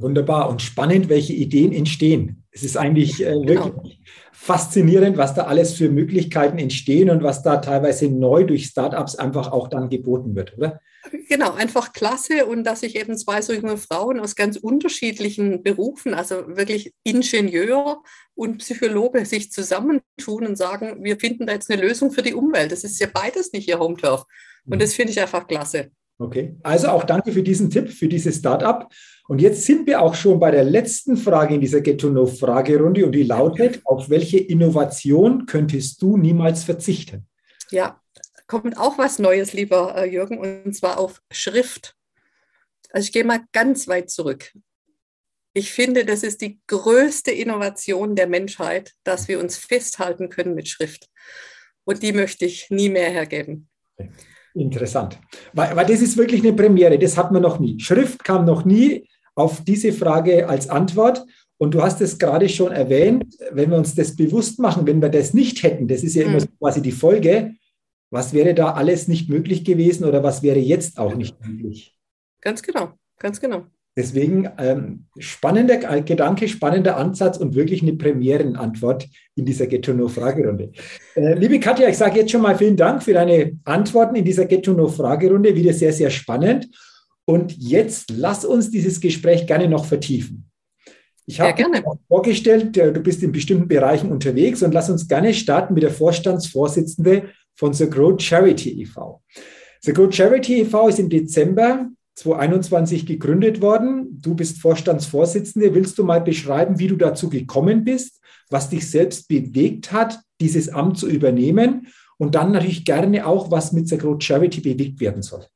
Wunderbar 0.00 0.48
und 0.48 0.62
spannend, 0.62 1.08
welche 1.08 1.32
Ideen 1.32 1.72
entstehen. 1.72 2.44
Es 2.50 2.62
ist 2.62 2.76
eigentlich 2.76 3.22
äh, 3.22 3.32
genau. 3.44 3.66
wirklich 3.66 4.00
faszinierend, 4.32 5.16
was 5.16 5.34
da 5.34 5.44
alles 5.44 5.74
für 5.74 5.88
Möglichkeiten 5.88 6.58
entstehen 6.58 7.10
und 7.10 7.22
was 7.22 7.42
da 7.42 7.58
teilweise 7.58 8.08
neu 8.08 8.44
durch 8.44 8.66
Startups 8.66 9.16
einfach 9.16 9.52
auch 9.52 9.68
dann 9.68 9.88
geboten 9.88 10.34
wird, 10.34 10.56
oder? 10.58 10.80
Genau, 11.28 11.52
einfach 11.52 11.92
klasse 11.92 12.46
und 12.46 12.64
dass 12.64 12.80
sich 12.80 12.96
eben 12.96 13.16
zwei 13.16 13.42
so 13.42 13.52
junge 13.52 13.76
Frauen 13.76 14.20
aus 14.20 14.36
ganz 14.36 14.56
unterschiedlichen 14.56 15.62
Berufen, 15.62 16.14
also 16.14 16.56
wirklich 16.56 16.92
Ingenieur 17.02 18.02
und 18.34 18.58
Psychologe, 18.58 19.24
sich 19.26 19.50
zusammentun 19.50 20.46
und 20.46 20.56
sagen, 20.56 21.02
wir 21.02 21.18
finden 21.18 21.46
da 21.46 21.52
jetzt 21.54 21.70
eine 21.70 21.82
Lösung 21.82 22.12
für 22.12 22.22
die 22.22 22.34
Umwelt. 22.34 22.70
Das 22.70 22.84
ist 22.84 23.00
ja 23.00 23.08
beides 23.12 23.52
nicht 23.52 23.68
ihr 23.68 23.78
Home-Turf. 23.78 24.24
Und 24.64 24.76
mhm. 24.76 24.78
das 24.78 24.94
finde 24.94 25.12
ich 25.12 25.20
einfach 25.20 25.46
klasse. 25.46 25.90
Okay, 26.18 26.56
also 26.62 26.88
auch 26.88 27.04
danke 27.04 27.32
für 27.32 27.42
diesen 27.42 27.68
Tipp, 27.70 27.90
für 27.90 28.06
dieses 28.06 28.36
Startup. 28.36 28.88
Und 29.32 29.40
jetzt 29.40 29.64
sind 29.64 29.86
wir 29.86 30.02
auch 30.02 30.14
schon 30.14 30.38
bei 30.38 30.50
der 30.50 30.62
letzten 30.62 31.16
Frage 31.16 31.54
in 31.54 31.62
dieser 31.62 31.80
Get-to-Know-Fragerunde 31.80 33.06
und 33.06 33.12
die 33.12 33.22
lautet, 33.22 33.80
auf 33.86 34.10
welche 34.10 34.36
Innovation 34.36 35.46
könntest 35.46 36.02
du 36.02 36.18
niemals 36.18 36.64
verzichten? 36.64 37.26
Ja, 37.70 37.98
kommt 38.46 38.76
auch 38.76 38.98
was 38.98 39.18
Neues, 39.18 39.54
lieber 39.54 39.96
äh, 39.96 40.04
Jürgen, 40.04 40.36
und 40.36 40.76
zwar 40.76 40.98
auf 40.98 41.22
Schrift. 41.30 41.96
Also 42.90 43.06
ich 43.06 43.12
gehe 43.12 43.24
mal 43.24 43.40
ganz 43.52 43.88
weit 43.88 44.10
zurück. 44.10 44.52
Ich 45.54 45.72
finde, 45.72 46.04
das 46.04 46.24
ist 46.24 46.42
die 46.42 46.60
größte 46.66 47.30
Innovation 47.30 48.14
der 48.14 48.26
Menschheit, 48.26 48.92
dass 49.02 49.28
wir 49.28 49.40
uns 49.40 49.56
festhalten 49.56 50.28
können 50.28 50.54
mit 50.54 50.68
Schrift. 50.68 51.08
Und 51.84 52.02
die 52.02 52.12
möchte 52.12 52.44
ich 52.44 52.68
nie 52.68 52.90
mehr 52.90 53.08
hergeben. 53.08 53.70
Interessant. 54.52 55.18
Weil, 55.54 55.74
weil 55.74 55.86
das 55.86 56.02
ist 56.02 56.18
wirklich 56.18 56.42
eine 56.42 56.52
Premiere, 56.52 56.98
das 56.98 57.16
hat 57.16 57.32
man 57.32 57.40
noch 57.40 57.58
nie. 57.58 57.80
Schrift 57.80 58.22
kam 58.24 58.44
noch 58.44 58.66
nie 58.66 59.08
auf 59.34 59.64
diese 59.64 59.92
Frage 59.92 60.48
als 60.48 60.68
Antwort. 60.68 61.24
Und 61.58 61.74
du 61.74 61.82
hast 61.82 62.00
es 62.00 62.18
gerade 62.18 62.48
schon 62.48 62.72
erwähnt, 62.72 63.36
wenn 63.52 63.70
wir 63.70 63.78
uns 63.78 63.94
das 63.94 64.16
bewusst 64.16 64.58
machen, 64.58 64.86
wenn 64.86 65.00
wir 65.00 65.10
das 65.10 65.32
nicht 65.32 65.62
hätten, 65.62 65.86
das 65.86 66.02
ist 66.02 66.16
ja 66.16 66.24
immer 66.24 66.40
mhm. 66.40 66.58
quasi 66.58 66.82
die 66.82 66.90
Folge, 66.90 67.54
was 68.10 68.32
wäre 68.34 68.52
da 68.52 68.72
alles 68.72 69.08
nicht 69.08 69.30
möglich 69.30 69.64
gewesen 69.64 70.04
oder 70.04 70.22
was 70.22 70.42
wäre 70.42 70.58
jetzt 70.58 70.98
auch 70.98 71.14
nicht 71.14 71.36
möglich? 71.46 71.96
Ganz 72.40 72.62
genau, 72.62 72.92
ganz 73.18 73.40
genau. 73.40 73.66
Deswegen 73.96 74.48
ähm, 74.58 75.04
spannender 75.18 75.76
Gedanke, 76.00 76.48
spannender 76.48 76.96
Ansatz 76.96 77.36
und 77.36 77.54
wirklich 77.54 77.82
eine 77.82 77.92
Premierenantwort 77.92 79.06
in 79.34 79.44
dieser 79.44 79.66
Get 79.66 79.84
to 79.84 79.92
Know 79.92 80.08
Fragerunde. 80.08 80.72
Äh, 81.14 81.34
liebe 81.34 81.60
Katja, 81.60 81.88
ich 81.88 81.98
sage 81.98 82.20
jetzt 82.20 82.30
schon 82.30 82.40
mal 82.40 82.56
vielen 82.56 82.76
Dank 82.76 83.02
für 83.02 83.12
deine 83.12 83.58
Antworten 83.64 84.16
in 84.16 84.24
dieser 84.24 84.46
Get 84.46 84.64
to 84.64 84.72
Know 84.74 84.88
Fragerunde. 84.88 85.54
Wieder 85.54 85.74
sehr, 85.74 85.92
sehr 85.92 86.08
spannend. 86.08 86.68
Und 87.24 87.56
jetzt 87.56 88.10
lass 88.10 88.44
uns 88.44 88.70
dieses 88.70 89.00
Gespräch 89.00 89.46
gerne 89.46 89.68
noch 89.68 89.84
vertiefen. 89.84 90.50
Ich 91.24 91.40
habe 91.40 91.60
ja, 91.60 91.68
vorgestellt, 92.08 92.76
du 92.76 93.00
bist 93.00 93.22
in 93.22 93.30
bestimmten 93.30 93.68
Bereichen 93.68 94.10
unterwegs 94.10 94.62
und 94.62 94.74
lass 94.74 94.90
uns 94.90 95.06
gerne 95.06 95.32
starten 95.32 95.74
mit 95.74 95.84
der 95.84 95.92
Vorstandsvorsitzende 95.92 97.28
von 97.54 97.72
The 97.72 97.88
Grow 97.88 98.20
Charity 98.20 98.82
e.V. 98.82 99.22
The 99.82 99.92
Grow 99.92 100.12
Charity 100.12 100.62
e.V. 100.62 100.88
ist 100.88 100.98
im 100.98 101.08
Dezember 101.08 101.88
2021 102.16 103.06
gegründet 103.06 103.60
worden. 103.60 104.18
Du 104.20 104.34
bist 104.34 104.60
Vorstandsvorsitzende. 104.60 105.74
Willst 105.74 105.96
du 105.98 106.04
mal 106.04 106.20
beschreiben, 106.20 106.78
wie 106.78 106.88
du 106.88 106.96
dazu 106.96 107.30
gekommen 107.30 107.84
bist, 107.84 108.20
was 108.50 108.68
dich 108.68 108.90
selbst 108.90 109.28
bewegt 109.28 109.92
hat, 109.92 110.20
dieses 110.40 110.68
Amt 110.68 110.98
zu 110.98 111.08
übernehmen 111.08 111.86
und 112.18 112.34
dann 112.34 112.52
natürlich 112.52 112.84
gerne 112.84 113.26
auch, 113.26 113.50
was 113.50 113.72
mit 113.72 113.88
The 113.88 113.98
Grow 113.98 114.20
Charity 114.20 114.60
bewegt 114.60 115.00
werden 115.00 115.22
soll? 115.22 115.46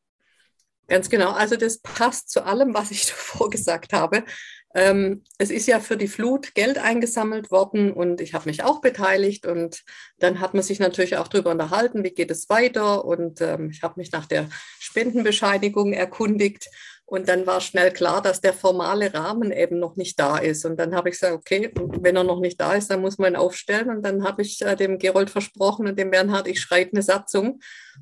Ganz 0.88 1.10
genau. 1.10 1.32
Also 1.32 1.56
das 1.56 1.78
passt 1.78 2.30
zu 2.30 2.44
allem, 2.44 2.74
was 2.74 2.90
ich 2.90 3.06
davor 3.06 3.50
gesagt 3.50 3.92
habe. 3.92 4.24
Ähm, 4.74 5.24
es 5.38 5.50
ist 5.50 5.66
ja 5.66 5.80
für 5.80 5.96
die 5.96 6.06
Flut 6.06 6.54
Geld 6.54 6.76
eingesammelt 6.76 7.50
worden 7.50 7.92
und 7.92 8.20
ich 8.20 8.34
habe 8.34 8.46
mich 8.46 8.62
auch 8.62 8.82
beteiligt 8.82 9.46
und 9.46 9.82
dann 10.18 10.38
hat 10.38 10.52
man 10.52 10.62
sich 10.62 10.80
natürlich 10.80 11.16
auch 11.16 11.28
darüber 11.28 11.50
unterhalten, 11.50 12.04
wie 12.04 12.10
geht 12.10 12.30
es 12.30 12.50
weiter 12.50 13.06
und 13.06 13.40
ähm, 13.40 13.70
ich 13.70 13.82
habe 13.82 13.94
mich 13.96 14.12
nach 14.12 14.26
der 14.26 14.50
Spendenbescheinigung 14.78 15.94
erkundigt 15.94 16.68
und 17.08 17.28
dann 17.28 17.46
war 17.46 17.60
schnell 17.60 17.92
klar, 17.92 18.20
dass 18.20 18.40
der 18.40 18.52
formale 18.52 19.14
Rahmen 19.14 19.52
eben 19.52 19.78
noch 19.78 19.94
nicht 19.94 20.18
da 20.18 20.38
ist. 20.38 20.64
Und 20.64 20.76
dann 20.76 20.92
habe 20.96 21.08
ich 21.08 21.14
gesagt, 21.14 21.34
okay, 21.34 21.70
wenn 22.00 22.16
er 22.16 22.24
noch 22.24 22.40
nicht 22.40 22.60
da 22.60 22.74
ist, 22.74 22.90
dann 22.90 23.00
muss 23.00 23.16
man 23.16 23.32
ihn 23.32 23.36
aufstellen. 23.36 23.90
Und 23.90 24.02
dann 24.02 24.24
habe 24.24 24.42
ich 24.42 24.60
äh, 24.62 24.74
dem 24.74 24.98
Gerold 24.98 25.30
versprochen 25.30 25.86
und 25.86 25.96
dem 26.00 26.10
Bernhard, 26.10 26.48
ich 26.48 26.60
schreibe 26.60 26.90
eine 26.92 27.02
Satzung. 27.02 27.60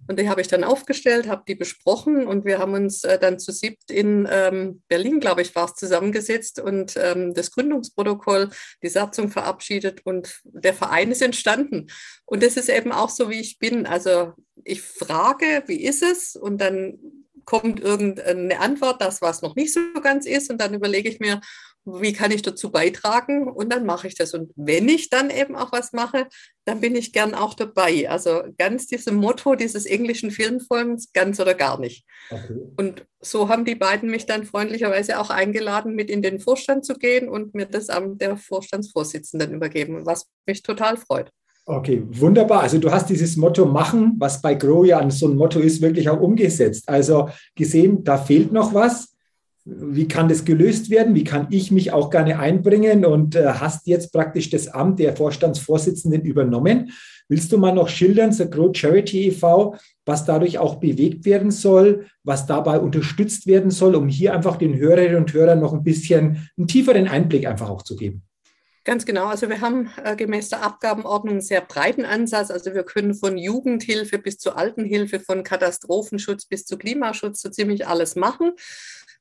Und 0.08 0.18
die 0.18 0.30
habe 0.30 0.40
ich 0.40 0.48
dann 0.48 0.64
aufgestellt, 0.64 1.28
habe 1.28 1.44
die 1.46 1.54
besprochen 1.54 2.26
und 2.26 2.46
wir 2.46 2.58
haben 2.58 2.72
uns 2.72 3.04
äh, 3.04 3.18
dann 3.18 3.38
zu 3.38 3.52
siebt 3.52 3.90
in 3.90 4.26
ähm, 4.30 4.82
Berlin, 4.88 5.20
glaube 5.20 5.42
ich, 5.42 5.54
war 5.54 5.66
es 5.66 5.74
zusammengesetzt 5.74 6.58
und 6.58 6.96
ähm, 6.96 7.34
das 7.34 7.50
Gründungsprotokoll, 7.50 8.50
die 8.82 8.88
Satzung 8.88 9.30
verabschiedet 9.30 10.04
und 10.04 10.40
der 10.44 10.74
Verein 10.74 11.10
ist 11.10 11.22
entstanden. 11.22 11.88
Und 12.24 12.42
das 12.42 12.56
ist 12.56 12.70
eben 12.70 12.90
auch 12.90 13.10
so, 13.10 13.28
wie 13.28 13.40
ich 13.40 13.58
bin. 13.58 13.86
Also 13.86 14.32
ich 14.64 14.82
frage, 14.82 15.62
wie 15.66 15.84
ist 15.84 16.02
es? 16.02 16.36
Und 16.36 16.60
dann 16.60 16.98
kommt 17.44 17.80
irgendeine 17.80 18.60
Antwort, 18.60 19.00
das 19.00 19.22
was 19.22 19.42
noch 19.42 19.54
nicht 19.54 19.72
so 19.72 19.80
ganz 20.02 20.26
ist 20.26 20.50
und 20.50 20.60
dann 20.60 20.74
überlege 20.74 21.08
ich 21.08 21.20
mir, 21.20 21.40
wie 21.86 22.12
kann 22.12 22.30
ich 22.30 22.42
dazu 22.42 22.70
beitragen 22.70 23.48
und 23.48 23.70
dann 23.70 23.84
mache 23.84 24.08
ich 24.08 24.14
das. 24.14 24.32
Und 24.32 24.52
wenn 24.56 24.88
ich 24.88 25.10
dann 25.10 25.30
eben 25.30 25.54
auch 25.54 25.70
was 25.72 25.92
mache, 25.92 26.28
dann 26.64 26.80
bin 26.80 26.96
ich 26.96 27.12
gern 27.12 27.34
auch 27.34 27.54
dabei. 27.54 28.08
Also 28.08 28.42
ganz 28.56 28.86
diesem 28.86 29.16
Motto 29.16 29.54
dieses 29.54 29.84
englischen 29.84 30.30
Filmfilms, 30.30 31.12
ganz 31.12 31.40
oder 31.40 31.54
gar 31.54 31.78
nicht. 31.78 32.06
Okay. 32.30 32.56
Und 32.76 33.04
so 33.20 33.48
haben 33.48 33.64
die 33.66 33.74
beiden 33.74 34.10
mich 34.10 34.24
dann 34.24 34.44
freundlicherweise 34.44 35.20
auch 35.20 35.30
eingeladen, 35.30 35.94
mit 35.94 36.08
in 36.08 36.22
den 36.22 36.40
Vorstand 36.40 36.86
zu 36.86 36.94
gehen 36.94 37.28
und 37.28 37.54
mir 37.54 37.66
das 37.66 37.90
Amt 37.90 38.20
der 38.22 38.38
Vorstandsvorsitzenden 38.38 39.52
übergeben, 39.52 40.06
was 40.06 40.26
mich 40.46 40.62
total 40.62 40.96
freut. 40.96 41.30
Okay, 41.66 42.02
wunderbar. 42.10 42.60
Also 42.60 42.78
du 42.78 42.90
hast 42.90 43.08
dieses 43.08 43.36
Motto 43.36 43.64
machen, 43.64 44.14
was 44.18 44.42
bei 44.42 44.54
Grow 44.54 44.84
ja 44.86 45.10
so 45.10 45.28
ein 45.28 45.36
Motto 45.36 45.60
ist, 45.60 45.80
wirklich 45.80 46.10
auch 46.10 46.20
umgesetzt. 46.20 46.86
Also 46.88 47.30
gesehen, 47.54 48.04
da 48.04 48.18
fehlt 48.18 48.52
noch 48.52 48.74
was. 48.74 49.14
Wie 49.64 50.06
kann 50.06 50.28
das 50.28 50.44
gelöst 50.44 50.90
werden? 50.90 51.14
Wie 51.14 51.24
kann 51.24 51.46
ich 51.48 51.70
mich 51.70 51.90
auch 51.90 52.10
gerne 52.10 52.38
einbringen? 52.38 53.06
Und 53.06 53.34
äh, 53.34 53.46
hast 53.46 53.86
jetzt 53.86 54.12
praktisch 54.12 54.50
das 54.50 54.68
Amt 54.68 54.98
der 54.98 55.16
Vorstandsvorsitzenden 55.16 56.20
übernommen. 56.20 56.90
Willst 57.28 57.50
du 57.50 57.56
mal 57.56 57.72
noch 57.72 57.88
schildern, 57.88 58.32
The 58.32 58.50
Grow 58.50 58.76
Charity 58.76 59.28
e.V., 59.28 59.76
was 60.04 60.26
dadurch 60.26 60.58
auch 60.58 60.74
bewegt 60.74 61.24
werden 61.24 61.50
soll, 61.50 62.04
was 62.24 62.44
dabei 62.44 62.78
unterstützt 62.78 63.46
werden 63.46 63.70
soll, 63.70 63.94
um 63.94 64.08
hier 64.08 64.34
einfach 64.34 64.56
den 64.56 64.76
Hörerinnen 64.76 65.16
und 65.16 65.32
Hörern 65.32 65.60
noch 65.60 65.72
ein 65.72 65.82
bisschen 65.82 66.50
einen 66.58 66.68
tieferen 66.68 67.08
Einblick 67.08 67.46
einfach 67.46 67.70
auch 67.70 67.80
zu 67.80 67.96
geben? 67.96 68.22
Ganz 68.84 69.06
genau. 69.06 69.26
Also 69.26 69.48
wir 69.48 69.62
haben 69.62 69.90
äh, 70.04 70.14
gemäß 70.14 70.50
der 70.50 70.62
Abgabenordnung 70.62 71.34
einen 71.34 71.40
sehr 71.40 71.62
breiten 71.62 72.04
Ansatz. 72.04 72.50
Also 72.50 72.74
wir 72.74 72.84
können 72.84 73.14
von 73.14 73.38
Jugendhilfe 73.38 74.18
bis 74.18 74.36
zu 74.36 74.54
Altenhilfe, 74.54 75.20
von 75.20 75.42
Katastrophenschutz 75.42 76.44
bis 76.44 76.66
zu 76.66 76.76
Klimaschutz 76.76 77.40
so 77.40 77.48
ziemlich 77.48 77.86
alles 77.86 78.14
machen. 78.14 78.52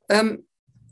Ähm, 0.09 0.45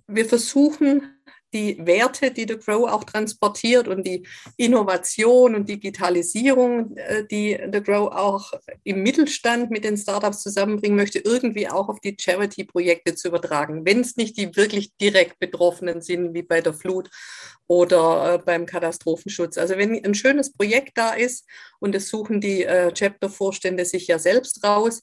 wir 0.08 0.26
versuchen 0.26 1.21
die 1.54 1.78
Werte, 1.86 2.32
die 2.32 2.46
The 2.48 2.58
Grow 2.58 2.90
auch 2.90 3.04
transportiert 3.04 3.88
und 3.88 4.06
die 4.06 4.28
Innovation 4.58 5.56
und 5.56 5.70
Digitalisierung, 5.70 6.96
äh, 6.98 7.26
die 7.26 7.60
The 7.72 7.82
Grow 7.82 8.12
auch 8.12 8.54
im 8.84 9.04
Mittelstand 9.04 9.72
mit 9.72 9.84
den 9.84 9.98
Startups 9.98 10.42
zusammenbringen 10.42 10.98
möchte, 10.98 11.20
irgendwie 11.20 11.70
auch 11.70 11.90
auf 11.90 12.00
die 12.00 12.16
Charity-Projekte 12.20 13.16
zu 13.16 13.30
übertragen, 13.30 13.86
wenn 13.86 14.02
es 14.02 14.18
nicht 14.18 14.38
die 14.38 14.56
wirklich 14.56 14.96
direkt 14.98 15.40
Betroffenen 15.40 16.02
sind, 16.02 16.34
wie 16.34 16.44
bei 16.44 16.62
der 16.62 16.74
Flut 16.74 17.10
oder 17.68 18.34
äh, 18.34 18.38
beim 18.38 18.66
Katastrophenschutz. 18.66 19.58
Also 19.58 19.78
wenn 19.78 20.04
ein 20.04 20.16
schönes 20.16 20.52
Projekt 20.52 20.98
da 20.98 21.14
ist 21.14 21.48
und 21.80 21.96
das 21.96 22.10
suchen 22.10 22.42
die 22.42 22.64
äh, 22.64 22.92
Chapter-Vorstände 22.92 23.86
sich 23.86 24.08
ja 24.08 24.20
selbst 24.20 24.64
raus, 24.64 25.02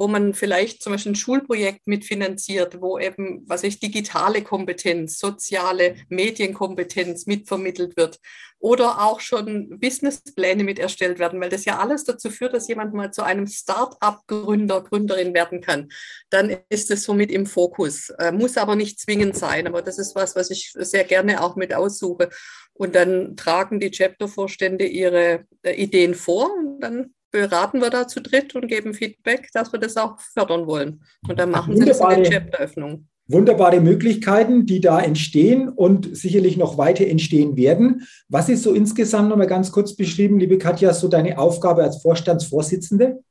wo 0.00 0.08
man 0.08 0.32
vielleicht 0.32 0.82
zum 0.82 0.94
Beispiel 0.94 1.12
ein 1.12 1.16
Schulprojekt 1.16 1.86
mitfinanziert, 1.86 2.80
wo 2.80 2.98
eben, 2.98 3.44
was 3.46 3.64
ich, 3.64 3.80
digitale 3.80 4.40
Kompetenz, 4.40 5.18
soziale 5.18 5.94
Medienkompetenz 6.08 7.26
mitvermittelt 7.26 7.98
wird 7.98 8.18
oder 8.60 9.02
auch 9.02 9.20
schon 9.20 9.78
Businesspläne 9.78 10.64
mit 10.64 10.78
erstellt 10.78 11.18
werden, 11.18 11.38
weil 11.38 11.50
das 11.50 11.66
ja 11.66 11.78
alles 11.78 12.04
dazu 12.04 12.30
führt, 12.30 12.54
dass 12.54 12.68
jemand 12.68 12.94
mal 12.94 13.10
zu 13.10 13.22
einem 13.22 13.46
Start-up-Gründer, 13.46 14.82
Gründerin 14.84 15.34
werden 15.34 15.60
kann. 15.60 15.90
Dann 16.30 16.56
ist 16.70 16.90
es 16.90 17.04
somit 17.04 17.30
im 17.30 17.44
Fokus. 17.44 18.08
Äh, 18.18 18.32
muss 18.32 18.56
aber 18.56 18.76
nicht 18.76 19.00
zwingend 19.00 19.36
sein, 19.36 19.66
aber 19.66 19.82
das 19.82 19.98
ist 19.98 20.14
was, 20.14 20.34
was 20.34 20.50
ich 20.50 20.72
sehr 20.76 21.04
gerne 21.04 21.42
auch 21.42 21.56
mit 21.56 21.74
aussuche. 21.74 22.30
Und 22.72 22.94
dann 22.94 23.36
tragen 23.36 23.80
die 23.80 23.90
Chapter-Vorstände 23.90 24.86
ihre 24.86 25.44
äh, 25.62 25.74
Ideen 25.74 26.14
vor 26.14 26.50
und 26.56 26.80
dann 26.80 27.12
beraten 27.30 27.80
wir 27.80 27.90
da 27.90 28.08
zu 28.08 28.20
dritt 28.20 28.54
und 28.54 28.68
geben 28.68 28.94
Feedback, 28.94 29.48
dass 29.52 29.72
wir 29.72 29.80
das 29.80 29.96
auch 29.96 30.18
fördern 30.20 30.66
wollen. 30.66 31.02
Und 31.28 31.38
dann 31.38 31.50
machen 31.50 31.76
sie 31.76 31.84
das 31.84 32.00
in 32.00 32.22
der 32.22 32.30
Chapteröffnung. 32.30 33.06
Wunderbare 33.28 33.80
Möglichkeiten, 33.80 34.66
die 34.66 34.80
da 34.80 35.00
entstehen 35.00 35.68
und 35.68 36.16
sicherlich 36.16 36.56
noch 36.56 36.78
weiter 36.78 37.06
entstehen 37.06 37.56
werden. 37.56 38.06
Was 38.28 38.48
ist 38.48 38.64
so 38.64 38.74
insgesamt 38.74 39.28
nochmal 39.28 39.46
ganz 39.46 39.70
kurz 39.70 39.94
beschrieben, 39.94 40.40
liebe 40.40 40.58
Katja, 40.58 40.92
so 40.92 41.06
deine 41.06 41.38
Aufgabe 41.38 41.84
als 41.84 42.02
Vorstandsvorsitzende? 42.02 43.22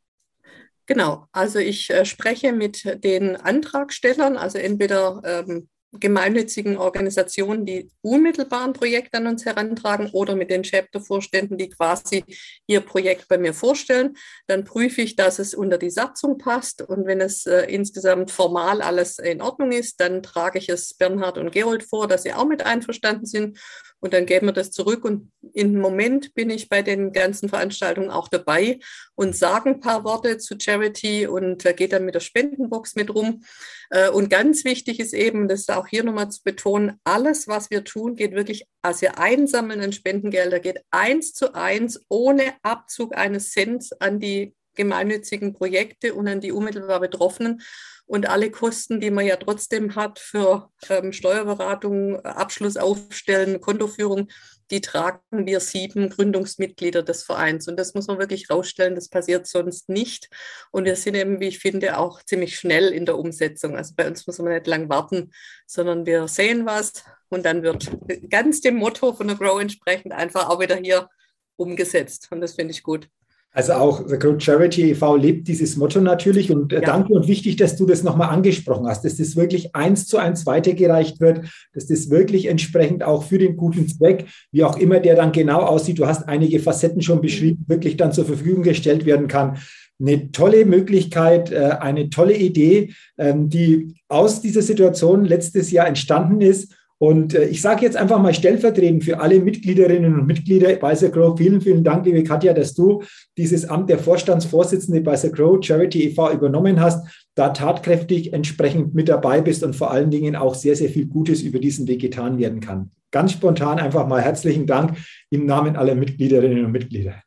Genau, 0.85 1.25
also 1.33 1.59
ich 1.59 1.89
äh, 1.89 2.05
spreche 2.05 2.53
mit 2.53 3.03
den 3.03 3.35
Antragstellern, 3.35 4.37
also 4.37 4.57
entweder 4.57 5.21
ähm, 5.23 5.67
gemeinnützigen 5.91 6.77
Organisationen, 6.77 7.65
die 7.65 7.89
unmittelbar 8.01 8.65
ein 8.65 8.73
Projekt 8.73 9.15
an 9.15 9.27
uns 9.27 9.45
herantragen 9.45 10.09
oder 10.11 10.35
mit 10.35 10.51
den 10.51 10.63
Chapter-Vorständen, 10.63 11.57
die 11.57 11.69
quasi 11.69 12.23
ihr 12.67 12.81
Projekt 12.81 13.27
bei 13.27 13.37
mir 13.37 13.53
vorstellen. 13.53 14.15
Dann 14.47 14.65
prüfe 14.65 15.01
ich, 15.01 15.15
dass 15.15 15.39
es 15.39 15.53
unter 15.53 15.77
die 15.77 15.89
Satzung 15.89 16.37
passt 16.37 16.81
und 16.81 17.07
wenn 17.07 17.21
es 17.21 17.45
äh, 17.45 17.63
insgesamt 17.63 18.29
formal 18.29 18.81
alles 18.81 19.17
in 19.17 19.41
Ordnung 19.41 19.71
ist, 19.71 19.99
dann 19.99 20.21
trage 20.21 20.59
ich 20.59 20.69
es 20.69 20.93
Bernhard 20.93 21.37
und 21.37 21.51
Gerold 21.51 21.83
vor, 21.83 22.07
dass 22.07 22.23
sie 22.23 22.33
auch 22.33 22.45
mit 22.45 22.65
einverstanden 22.65 23.25
sind 23.25 23.57
und 23.99 24.13
dann 24.13 24.25
geben 24.25 24.47
wir 24.47 24.53
das 24.53 24.71
zurück. 24.71 25.03
Und 25.03 25.31
im 25.53 25.79
Moment 25.79 26.33
bin 26.33 26.49
ich 26.49 26.69
bei 26.69 26.81
den 26.81 27.11
ganzen 27.11 27.49
Veranstaltungen 27.49 28.09
auch 28.09 28.27
dabei 28.27 28.79
und 29.15 29.35
sage 29.35 29.69
ein 29.69 29.79
paar 29.79 30.03
Worte 30.03 30.37
zu 30.37 30.55
Charity 30.59 31.27
und 31.27 31.65
äh, 31.65 31.73
gehe 31.73 31.89
dann 31.89 32.05
mit 32.05 32.15
der 32.15 32.19
Spendenbox 32.19 32.95
mit 32.95 33.13
rum. 33.13 33.43
Äh, 33.89 34.09
und 34.09 34.29
ganz 34.29 34.63
wichtig 34.63 34.99
ist 34.99 35.13
eben, 35.13 35.47
das 35.47 35.61
ist 35.61 35.71
auch 35.71 35.87
hier 35.87 36.03
nochmal 36.03 36.29
zu 36.29 36.43
betonen, 36.43 36.99
alles, 37.03 37.47
was 37.47 37.69
wir 37.69 37.83
tun, 37.83 38.15
geht 38.15 38.33
wirklich, 38.33 38.67
als 38.81 39.01
wir 39.01 39.19
einsammeln 39.19 39.81
an 39.81 39.93
Spendengelder, 39.93 40.59
geht 40.59 40.81
eins 40.91 41.33
zu 41.33 41.53
eins 41.53 42.05
ohne 42.09 42.53
Abzug 42.63 43.17
eines 43.17 43.51
Cent 43.51 43.89
an 43.99 44.19
die 44.19 44.53
gemeinnützigen 44.75 45.53
Projekte 45.53 46.13
und 46.13 46.27
an 46.27 46.39
die 46.39 46.53
unmittelbar 46.53 47.01
Betroffenen. 47.01 47.61
Und 48.09 48.27
alle 48.27 48.49
Kosten, 48.49 48.99
die 48.99 49.11
man 49.11 49.27
ja 49.27 49.35
trotzdem 49.35 49.95
hat 49.95 50.17
für 50.17 50.71
ähm, 50.89 51.13
Steuerberatung, 51.13 52.19
Abschluss 52.25 52.75
aufstellen, 52.75 53.61
Kontoführung, 53.61 54.29
die 54.71 54.81
tragen 54.81 55.45
wir 55.45 55.59
sieben 55.59 56.09
Gründungsmitglieder 56.09 57.03
des 57.03 57.21
Vereins. 57.21 57.67
Und 57.67 57.77
das 57.77 57.93
muss 57.93 58.07
man 58.07 58.17
wirklich 58.17 58.49
rausstellen, 58.49 58.95
das 58.95 59.09
passiert 59.09 59.45
sonst 59.45 59.89
nicht. 59.89 60.27
Und 60.71 60.85
wir 60.85 60.95
sind 60.95 61.13
eben, 61.13 61.39
wie 61.39 61.49
ich 61.49 61.59
finde, 61.59 61.99
auch 61.99 62.23
ziemlich 62.23 62.57
schnell 62.57 62.93
in 62.93 63.05
der 63.05 63.15
Umsetzung. 63.15 63.77
Also 63.77 63.93
bei 63.95 64.07
uns 64.07 64.25
muss 64.25 64.39
man 64.39 64.53
nicht 64.53 64.65
lang 64.65 64.89
warten, 64.89 65.31
sondern 65.67 66.07
wir 66.07 66.27
sehen 66.27 66.65
was 66.65 67.03
und 67.29 67.45
dann 67.45 67.61
wird 67.61 67.91
ganz 68.31 68.61
dem 68.61 68.77
Motto 68.77 69.13
von 69.13 69.27
der 69.27 69.37
Grow 69.37 69.61
entsprechend 69.61 70.13
einfach 70.13 70.49
auch 70.49 70.59
wieder 70.59 70.77
hier 70.77 71.09
umgesetzt. 71.57 72.29
Und 72.31 72.41
das 72.41 72.55
finde 72.55 72.71
ich 72.71 72.81
gut. 72.81 73.07
Also 73.51 73.73
auch 73.73 74.07
The 74.07 74.19
Grow 74.19 74.39
Charity 74.39 74.91
e.V. 74.91 75.15
lebt 75.15 75.47
dieses 75.47 75.75
Motto 75.75 75.99
natürlich 75.99 76.51
und 76.51 76.71
äh, 76.71 76.75
ja. 76.77 76.81
danke 76.81 77.13
und 77.13 77.27
wichtig, 77.27 77.55
dass 77.55 77.75
du 77.75 77.87
das 77.87 78.03
nochmal 78.03 78.29
angesprochen 78.29 78.87
hast, 78.87 79.03
dass 79.03 79.17
das 79.17 79.35
wirklich 79.35 79.75
eins 79.75 80.05
zu 80.05 80.17
eins 80.17 80.45
weitergereicht 80.45 81.19
wird, 81.19 81.41
dass 81.73 81.87
das 81.87 82.11
wirklich 82.11 82.45
entsprechend 82.45 83.03
auch 83.03 83.23
für 83.23 83.39
den 83.39 83.57
guten 83.57 83.87
Zweck, 83.87 84.25
wie 84.51 84.63
auch 84.63 84.77
immer 84.77 84.99
der 84.99 85.15
dann 85.15 85.31
genau 85.31 85.61
aussieht, 85.61 85.97
du 85.97 86.05
hast 86.05 86.27
einige 86.27 86.59
Facetten 86.59 87.01
schon 87.01 87.21
beschrieben, 87.21 87.65
wirklich 87.67 87.97
dann 87.97 88.13
zur 88.13 88.25
Verfügung 88.25 88.61
gestellt 88.61 89.05
werden 89.05 89.27
kann. 89.27 89.57
Eine 89.99 90.31
tolle 90.31 90.65
Möglichkeit, 90.65 91.51
äh, 91.51 91.71
eine 91.79 92.11
tolle 92.11 92.37
Idee, 92.37 92.93
ähm, 93.17 93.49
die 93.49 93.95
aus 94.07 94.41
dieser 94.41 94.61
Situation 94.61 95.25
letztes 95.25 95.71
Jahr 95.71 95.87
entstanden 95.87 96.41
ist 96.41 96.75
Und 96.99 97.33
äh, 97.33 97.45
ich 97.45 97.61
sage 97.61 97.85
jetzt 97.85 97.95
einfach 97.95 98.21
mal 98.21 98.33
stellvertretend 98.33 99.05
für 99.05 99.19
alle 99.19 99.39
Mitgliederinnen 99.39 100.19
und 100.19 100.27
Mitglieder 100.27 100.75
bei 100.75 100.93
The 100.93 101.09
Grow, 101.09 101.37
vielen, 101.37 101.61
vielen 101.61 101.83
Dank, 101.83 102.05
liebe 102.05 102.23
Katja, 102.23 102.53
dass 102.53 102.73
du 102.73 103.01
dieses 103.37 103.67
Amt 103.67 103.89
der 103.89 103.99
Vorstandsvorsitzende 103.99 104.99
bei 105.01 105.15
The 105.15 105.31
Grow 105.31 105.63
Charity 105.63 106.09
e.V. 106.09 106.33
übernommen 106.33 106.79
hast, 106.79 107.07
da 107.35 107.49
tatkräftig 107.49 108.33
entsprechend 108.33 108.93
mit 108.93 109.07
dabei 109.07 109.39
bist 109.39 109.63
und 109.63 109.77
vor 109.77 109.91
allen 109.91 110.11
Dingen 110.11 110.35
auch 110.35 110.55
sehr, 110.55 110.75
sehr 110.75 110.89
viel 110.89 111.05
Gutes 111.05 111.41
über 111.41 111.59
diesen 111.59 111.87
Weg 111.87 112.01
getan 112.01 112.37
werden 112.37 112.59
kann. 112.59 112.91
Ganz 113.11 113.31
spontan 113.31 113.79
einfach 113.79 114.05
mal 114.05 114.21
herzlichen 114.21 114.67
Dank 114.67 114.97
im 115.29 115.45
Namen 115.45 115.77
aller 115.77 115.95
Mitgliederinnen 115.95 116.65
und 116.65 116.71
Mitglieder. 116.73 117.23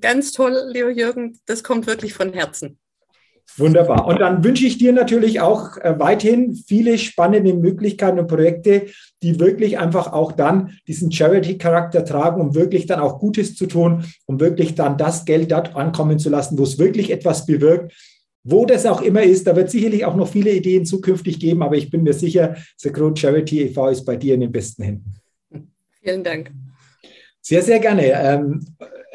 Ganz 0.00 0.32
toll, 0.32 0.56
lieber 0.72 0.90
Jürgen, 0.90 1.38
das 1.44 1.62
kommt 1.62 1.86
wirklich 1.86 2.14
von 2.14 2.32
Herzen. 2.32 2.78
Wunderbar. 3.56 4.06
Und 4.06 4.20
dann 4.20 4.42
wünsche 4.44 4.66
ich 4.66 4.78
dir 4.78 4.92
natürlich 4.92 5.40
auch 5.40 5.76
äh, 5.78 5.98
weiterhin 5.98 6.54
viele 6.54 6.98
spannende 6.98 7.54
Möglichkeiten 7.54 8.18
und 8.18 8.26
Projekte, 8.26 8.86
die 9.22 9.38
wirklich 9.38 9.78
einfach 9.78 10.12
auch 10.12 10.32
dann 10.32 10.78
diesen 10.86 11.12
Charity-Charakter 11.12 12.04
tragen, 12.04 12.40
um 12.40 12.54
wirklich 12.54 12.86
dann 12.86 13.00
auch 13.00 13.18
Gutes 13.18 13.54
zu 13.54 13.66
tun, 13.66 14.04
um 14.26 14.40
wirklich 14.40 14.74
dann 14.74 14.96
das 14.96 15.24
Geld 15.24 15.52
dort 15.52 15.76
ankommen 15.76 16.18
zu 16.18 16.30
lassen, 16.30 16.58
wo 16.58 16.62
es 16.62 16.78
wirklich 16.78 17.10
etwas 17.10 17.46
bewirkt. 17.46 17.92
Wo 18.42 18.64
das 18.64 18.86
auch 18.86 19.02
immer 19.02 19.22
ist, 19.22 19.46
da 19.46 19.54
wird 19.54 19.70
sicherlich 19.70 20.06
auch 20.06 20.16
noch 20.16 20.28
viele 20.28 20.50
Ideen 20.50 20.86
zukünftig 20.86 21.38
geben, 21.38 21.62
aber 21.62 21.76
ich 21.76 21.90
bin 21.90 22.02
mir 22.02 22.14
sicher, 22.14 22.56
The 22.78 22.90
Grow 22.90 23.14
Charity 23.14 23.62
e.V. 23.64 23.88
ist 23.88 24.04
bei 24.06 24.16
dir 24.16 24.34
in 24.34 24.40
den 24.40 24.52
besten 24.52 24.82
Händen. 24.82 25.14
Vielen 26.02 26.24
Dank. 26.24 26.50
Sehr, 27.42 27.62
sehr 27.62 27.78
gerne. 27.78 28.04
Ähm, 28.06 28.64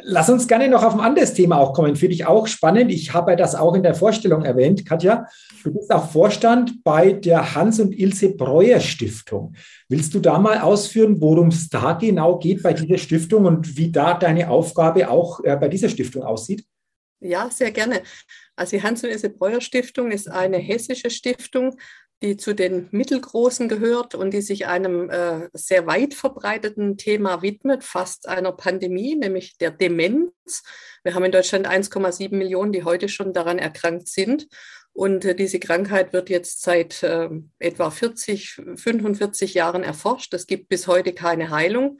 lass 0.05 0.29
uns 0.29 0.47
gerne 0.47 0.69
noch 0.69 0.83
auf 0.83 0.93
ein 0.93 0.99
anderes 0.99 1.33
Thema 1.33 1.57
auch 1.57 1.73
kommen. 1.73 1.95
Finde 1.95 2.13
ich 2.13 2.25
auch 2.25 2.47
spannend. 2.47 2.91
Ich 2.91 3.13
habe 3.13 3.35
das 3.35 3.55
auch 3.55 3.73
in 3.73 3.83
der 3.83 3.95
Vorstellung 3.95 4.43
erwähnt, 4.43 4.85
Katja. 4.85 5.27
Du 5.63 5.73
bist 5.73 5.91
auch 5.91 6.11
Vorstand 6.11 6.83
bei 6.83 7.13
der 7.13 7.55
Hans 7.55 7.79
und 7.79 7.97
Ilse 7.97 8.29
Breuer 8.29 8.79
Stiftung. 8.79 9.55
Willst 9.89 10.13
du 10.13 10.19
da 10.19 10.37
mal 10.37 10.59
ausführen, 10.59 11.19
worum 11.19 11.49
es 11.49 11.69
da 11.69 11.93
genau 11.93 12.37
geht 12.37 12.63
bei 12.63 12.73
dieser 12.73 12.97
Stiftung 12.97 13.45
und 13.45 13.77
wie 13.77 13.91
da 13.91 14.13
deine 14.13 14.49
Aufgabe 14.49 15.09
auch 15.09 15.43
äh, 15.43 15.57
bei 15.57 15.67
dieser 15.67 15.89
Stiftung 15.89 16.23
aussieht? 16.23 16.63
Ja, 17.19 17.49
sehr 17.49 17.71
gerne. 17.71 18.01
Also 18.55 18.77
die 18.77 18.83
Hans 18.83 19.03
und 19.03 19.09
Ilse 19.09 19.29
Breuer 19.29 19.61
Stiftung 19.61 20.11
ist 20.11 20.29
eine 20.29 20.57
hessische 20.57 21.09
Stiftung, 21.09 21.75
die 22.21 22.37
zu 22.37 22.53
den 22.53 22.87
mittelgroßen 22.91 23.67
gehört 23.67 24.15
und 24.15 24.31
die 24.31 24.41
sich 24.41 24.67
einem 24.67 25.09
äh, 25.09 25.49
sehr 25.53 25.85
weit 25.85 26.13
verbreiteten 26.13 26.97
Thema 26.97 27.41
widmet, 27.41 27.83
fast 27.83 28.27
einer 28.27 28.51
Pandemie, 28.51 29.15
nämlich 29.15 29.57
der 29.57 29.71
Demenz. 29.71 30.63
Wir 31.03 31.13
haben 31.13 31.25
in 31.25 31.31
Deutschland 31.31 31.67
1,7 31.67 32.35
Millionen, 32.35 32.71
die 32.71 32.83
heute 32.83 33.09
schon 33.09 33.33
daran 33.33 33.59
erkrankt 33.59 34.07
sind. 34.07 34.47
Und 34.93 35.25
äh, 35.25 35.35
diese 35.35 35.59
Krankheit 35.59 36.13
wird 36.13 36.29
jetzt 36.29 36.61
seit 36.61 37.03
äh, 37.03 37.29
etwa 37.59 37.91
40, 37.91 38.61
45 38.75 39.53
Jahren 39.53 39.83
erforscht. 39.83 40.33
Es 40.33 40.47
gibt 40.47 40.69
bis 40.69 40.87
heute 40.87 41.13
keine 41.13 41.49
Heilung. 41.49 41.99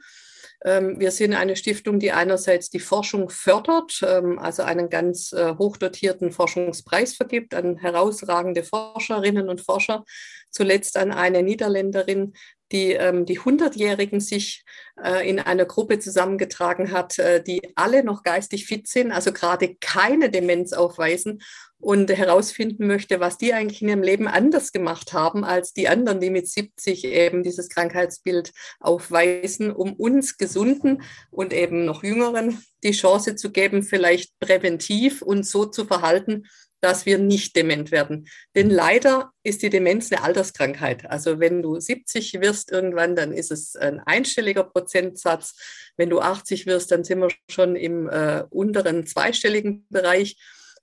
Ähm, 0.66 0.98
wir 0.98 1.12
sind 1.12 1.32
eine 1.32 1.54
Stiftung, 1.54 2.00
die 2.00 2.10
einerseits 2.10 2.70
die 2.70 2.80
Forschung 2.80 3.30
fördert, 3.30 4.00
ähm, 4.04 4.40
also 4.40 4.64
einen 4.64 4.90
ganz 4.90 5.32
äh, 5.32 5.54
hochdotierten 5.56 6.32
Forschungspreis 6.32 7.14
vergibt 7.14 7.54
an 7.54 7.76
herausragende 7.76 8.64
Forscherinnen 8.64 9.48
und 9.48 9.60
Forscher, 9.60 10.04
zuletzt 10.50 10.96
an 10.96 11.12
eine 11.12 11.42
Niederländerin, 11.42 12.34
die 12.72 12.92
ähm, 12.92 13.26
die 13.26 13.38
Hundertjährigen 13.38 14.20
sich 14.20 14.64
äh, 15.02 15.28
in 15.28 15.38
einer 15.38 15.66
Gruppe 15.66 15.98
zusammengetragen 15.98 16.90
hat, 16.90 17.18
äh, 17.18 17.42
die 17.42 17.60
alle 17.76 18.02
noch 18.02 18.22
geistig 18.22 18.66
fit 18.66 18.88
sind, 18.88 19.12
also 19.12 19.32
gerade 19.32 19.76
keine 19.80 20.30
Demenz 20.30 20.72
aufweisen 20.72 21.42
und 21.78 22.10
herausfinden 22.10 22.86
möchte, 22.86 23.20
was 23.20 23.38
die 23.38 23.52
eigentlich 23.52 23.82
in 23.82 23.88
ihrem 23.88 24.02
Leben 24.02 24.26
anders 24.26 24.72
gemacht 24.72 25.12
haben 25.12 25.44
als 25.44 25.72
die 25.72 25.88
anderen, 25.88 26.20
die 26.20 26.30
mit 26.30 26.48
70 26.48 27.04
eben 27.04 27.42
dieses 27.42 27.68
Krankheitsbild 27.68 28.52
aufweisen, 28.80 29.70
um 29.70 29.92
uns 29.92 30.38
Gesunden 30.38 31.02
und 31.30 31.52
eben 31.52 31.84
noch 31.84 32.02
Jüngeren 32.02 32.62
die 32.82 32.92
Chance 32.92 33.36
zu 33.36 33.52
geben, 33.52 33.82
vielleicht 33.82 34.38
präventiv 34.40 35.22
uns 35.22 35.50
so 35.50 35.66
zu 35.66 35.84
verhalten, 35.84 36.46
dass 36.80 37.06
wir 37.06 37.18
nicht 37.18 37.56
dement 37.56 37.90
werden. 37.90 38.28
Denn 38.54 38.70
leider 38.70 39.32
ist 39.42 39.62
die 39.62 39.70
Demenz 39.70 40.12
eine 40.12 40.22
Alterskrankheit. 40.22 41.10
Also 41.10 41.40
wenn 41.40 41.62
du 41.62 41.80
70 41.80 42.40
wirst 42.40 42.70
irgendwann, 42.70 43.16
dann 43.16 43.32
ist 43.32 43.50
es 43.50 43.76
ein 43.76 44.00
einstelliger 44.00 44.64
Prozentsatz. 44.64 45.54
Wenn 45.96 46.10
du 46.10 46.20
80 46.20 46.66
wirst, 46.66 46.90
dann 46.90 47.04
sind 47.04 47.20
wir 47.20 47.28
schon 47.50 47.76
im 47.76 48.08
äh, 48.08 48.44
unteren 48.50 49.06
zweistelligen 49.06 49.86
Bereich. 49.88 50.36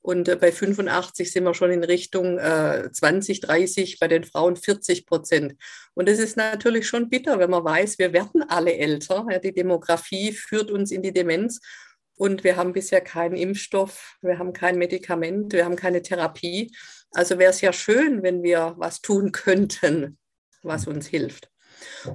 Und 0.03 0.27
äh, 0.27 0.35
bei 0.35 0.51
85 0.51 1.31
sind 1.31 1.45
wir 1.45 1.53
schon 1.53 1.71
in 1.71 1.83
Richtung 1.83 2.37
äh, 2.37 2.89
20, 2.91 3.39
30, 3.39 3.99
bei 3.99 4.09
den 4.09 4.25
Frauen 4.25 4.57
40 4.57 5.05
Prozent. 5.05 5.55
Und 5.93 6.09
es 6.09 6.19
ist 6.19 6.35
natürlich 6.35 6.87
schon 6.87 7.09
bitter, 7.09 7.39
wenn 7.39 7.49
man 7.49 7.63
weiß, 7.63 7.99
wir 7.99 8.11
werden 8.11 8.43
alle 8.49 8.75
älter. 8.75 9.25
Ja, 9.31 9.39
die 9.39 9.53
Demografie 9.53 10.33
führt 10.33 10.71
uns 10.71 10.91
in 10.91 11.01
die 11.01 11.13
Demenz. 11.13 11.61
Und 12.15 12.43
wir 12.43 12.57
haben 12.57 12.73
bisher 12.73 13.01
keinen 13.01 13.35
Impfstoff, 13.35 14.17
wir 14.21 14.37
haben 14.37 14.53
kein 14.53 14.77
Medikament, 14.77 15.53
wir 15.53 15.65
haben 15.65 15.75
keine 15.75 16.01
Therapie. 16.01 16.71
Also 17.11 17.39
wäre 17.39 17.51
es 17.51 17.61
ja 17.61 17.73
schön, 17.73 18.23
wenn 18.23 18.43
wir 18.43 18.75
was 18.77 19.01
tun 19.01 19.31
könnten, 19.31 20.17
was 20.61 20.87
uns 20.87 21.07
hilft. 21.07 21.52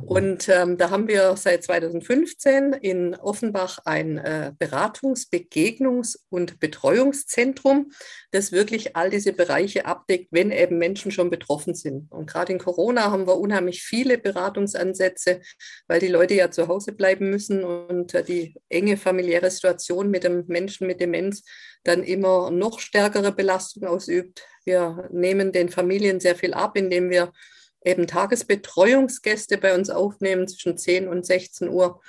Und 0.07 0.49
ähm, 0.49 0.79
da 0.79 0.91
haben 0.91 1.09
wir 1.09 1.37
seit 1.37 1.65
2015 1.65 2.73
in 2.75 3.15
Offenbach 3.15 3.79
ein 3.85 4.19
äh, 4.19 4.53
Beratungs-, 4.59 5.31
Begegnungs- 5.31 6.19
und 6.31 6.61
Betreuungszentrum, 6.61 7.93
das 8.31 8.53
wirklich 8.53 8.97
all 8.97 9.11
diese 9.11 9.33
Bereiche 9.33 9.87
abdeckt, 9.87 10.29
wenn 10.31 10.51
eben 10.51 10.79
Menschen 10.79 11.11
schon 11.11 11.31
betroffen 11.31 11.75
sind. 11.75 12.11
Und 12.13 12.27
gerade 12.27 12.53
in 12.53 12.59
Corona 12.59 13.11
haben 13.11 13.27
wir 13.27 13.39
unheimlich 13.39 13.83
viele 13.83 14.19
Beratungsansätze, 14.19 15.41
weil 15.87 16.01
die 16.01 16.09
Leute 16.09 16.35
ja 16.35 16.51
zu 16.51 16.69
Hause 16.69 16.93
bleiben 16.93 17.31
müssen 17.31 17.65
und 17.65 18.15
äh, 18.15 18.23
die 18.23 18.55
enge 18.69 18.97
familiäre 18.97 19.51
Situation 19.51 20.11
mit 20.11 20.25
dem 20.25 20.45
Menschen 20.47 20.87
mit 20.87 21.01
Demenz 21.01 21.43
dann 21.85 22.03
immer 22.03 22.51
noch 22.51 22.81
stärkere 22.81 23.33
Belastung 23.33 23.85
ausübt. 23.85 24.43
Wir 24.65 25.09
nehmen 25.11 25.53
den 25.53 25.69
Familien 25.69 26.21
sehr 26.21 26.37
viel 26.37 26.53
ab, 26.53 26.77
indem 26.77 27.11
wir 27.11 27.33
eben 27.85 28.07
Tagesbetreuungsgäste 28.07 29.59
bei 29.59 29.75
uns 29.75 29.91
aufnehmen 29.91 30.49
zwischen 30.49 30.77
10 30.77 31.09
und 31.09 31.25
16 31.25 31.69
Uhr 31.69 32.01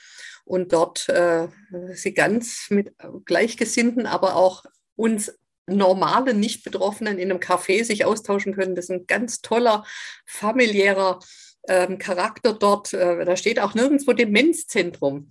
und 0.46 0.74
dort 0.74 1.08
äh, 1.10 1.48
sie 1.94 2.14
ganz 2.14 2.68
mit 2.70 2.94
Gleichgesinnten, 3.26 4.06
aber 4.06 4.36
auch 4.36 4.64
uns 4.96 5.32
normalen 5.68 6.40
Nicht-Betroffenen 6.40 7.20
in 7.20 7.30
einem 7.30 7.40
Café 7.40 7.84
sich 7.84 8.06
austauschen 8.06 8.56
können. 8.56 8.76
Das 8.76 8.86
ist 8.86 8.92
ein 8.92 9.08
ganz 9.08 9.42
toller 9.42 9.86
familiärer 10.26 11.20
ähm, 11.68 11.98
Charakter 12.00 12.54
dort. 12.54 12.94
Äh, 12.94 13.24
da 13.26 13.36
steht 13.36 13.60
auch 13.60 13.76
nirgendwo 13.76 14.14
Demenzzentrum. 14.14 15.30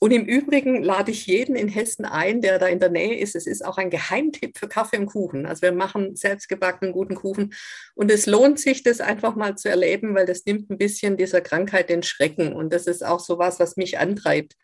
Und 0.00 0.10
im 0.10 0.24
Übrigen 0.24 0.82
lade 0.82 1.10
ich 1.12 1.26
jeden 1.26 1.56
in 1.56 1.68
Hessen 1.68 2.04
ein, 2.04 2.42
der 2.42 2.58
da 2.58 2.66
in 2.66 2.80
der 2.80 2.90
Nähe 2.90 3.18
ist. 3.18 3.34
Es 3.34 3.46
ist 3.46 3.64
auch 3.64 3.78
ein 3.78 3.90
Geheimtipp 3.90 4.58
für 4.58 4.68
Kaffee 4.68 4.98
und 4.98 5.06
Kuchen. 5.06 5.46
Also 5.46 5.62
wir 5.62 5.72
machen 5.72 6.14
selbstgebackenen 6.16 6.92
guten 6.92 7.14
Kuchen. 7.14 7.54
Und 7.94 8.10
es 8.10 8.26
lohnt 8.26 8.60
sich, 8.60 8.82
das 8.82 9.00
einfach 9.00 9.34
mal 9.34 9.56
zu 9.56 9.70
erleben, 9.70 10.14
weil 10.14 10.26
das 10.26 10.44
nimmt 10.44 10.68
ein 10.70 10.78
bisschen 10.78 11.16
dieser 11.16 11.40
Krankheit 11.40 11.88
den 11.88 12.02
Schrecken. 12.02 12.52
Und 12.52 12.72
das 12.72 12.86
ist 12.86 13.04
auch 13.04 13.20
so 13.20 13.38
was, 13.38 13.60
was 13.60 13.76
mich 13.76 13.98
antreibt. 13.98 14.56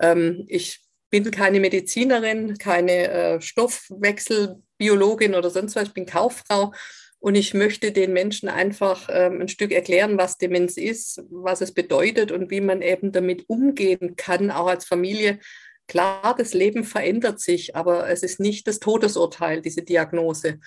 Ähm, 0.00 0.44
ich 0.48 0.80
bin 1.10 1.30
keine 1.30 1.60
Medizinerin, 1.60 2.58
keine 2.58 3.08
äh, 3.08 3.40
Stoffwechselbiologin 3.40 5.34
oder 5.34 5.50
sonst 5.50 5.76
was. 5.76 5.88
Ich 5.88 5.94
bin 5.94 6.06
Kauffrau. 6.06 6.72
Und 7.20 7.34
ich 7.34 7.52
möchte 7.52 7.90
den 7.90 8.12
Menschen 8.12 8.48
einfach 8.48 9.08
ähm, 9.10 9.40
ein 9.40 9.48
Stück 9.48 9.72
erklären, 9.72 10.18
was 10.18 10.38
Demenz 10.38 10.76
ist, 10.76 11.22
was 11.30 11.60
es 11.60 11.72
bedeutet 11.72 12.30
und 12.30 12.50
wie 12.50 12.60
man 12.60 12.80
eben 12.80 13.10
damit 13.10 13.44
umgehen 13.48 14.14
kann, 14.16 14.50
auch 14.50 14.68
als 14.68 14.84
Familie. 14.84 15.40
Klar, 15.88 16.34
das 16.36 16.54
Leben 16.54 16.84
verändert 16.84 17.40
sich, 17.40 17.74
aber 17.74 18.08
es 18.08 18.22
ist 18.22 18.38
nicht 18.38 18.68
das 18.68 18.78
Todesurteil, 18.78 19.62
diese 19.62 19.82
Diagnose. 19.82 20.60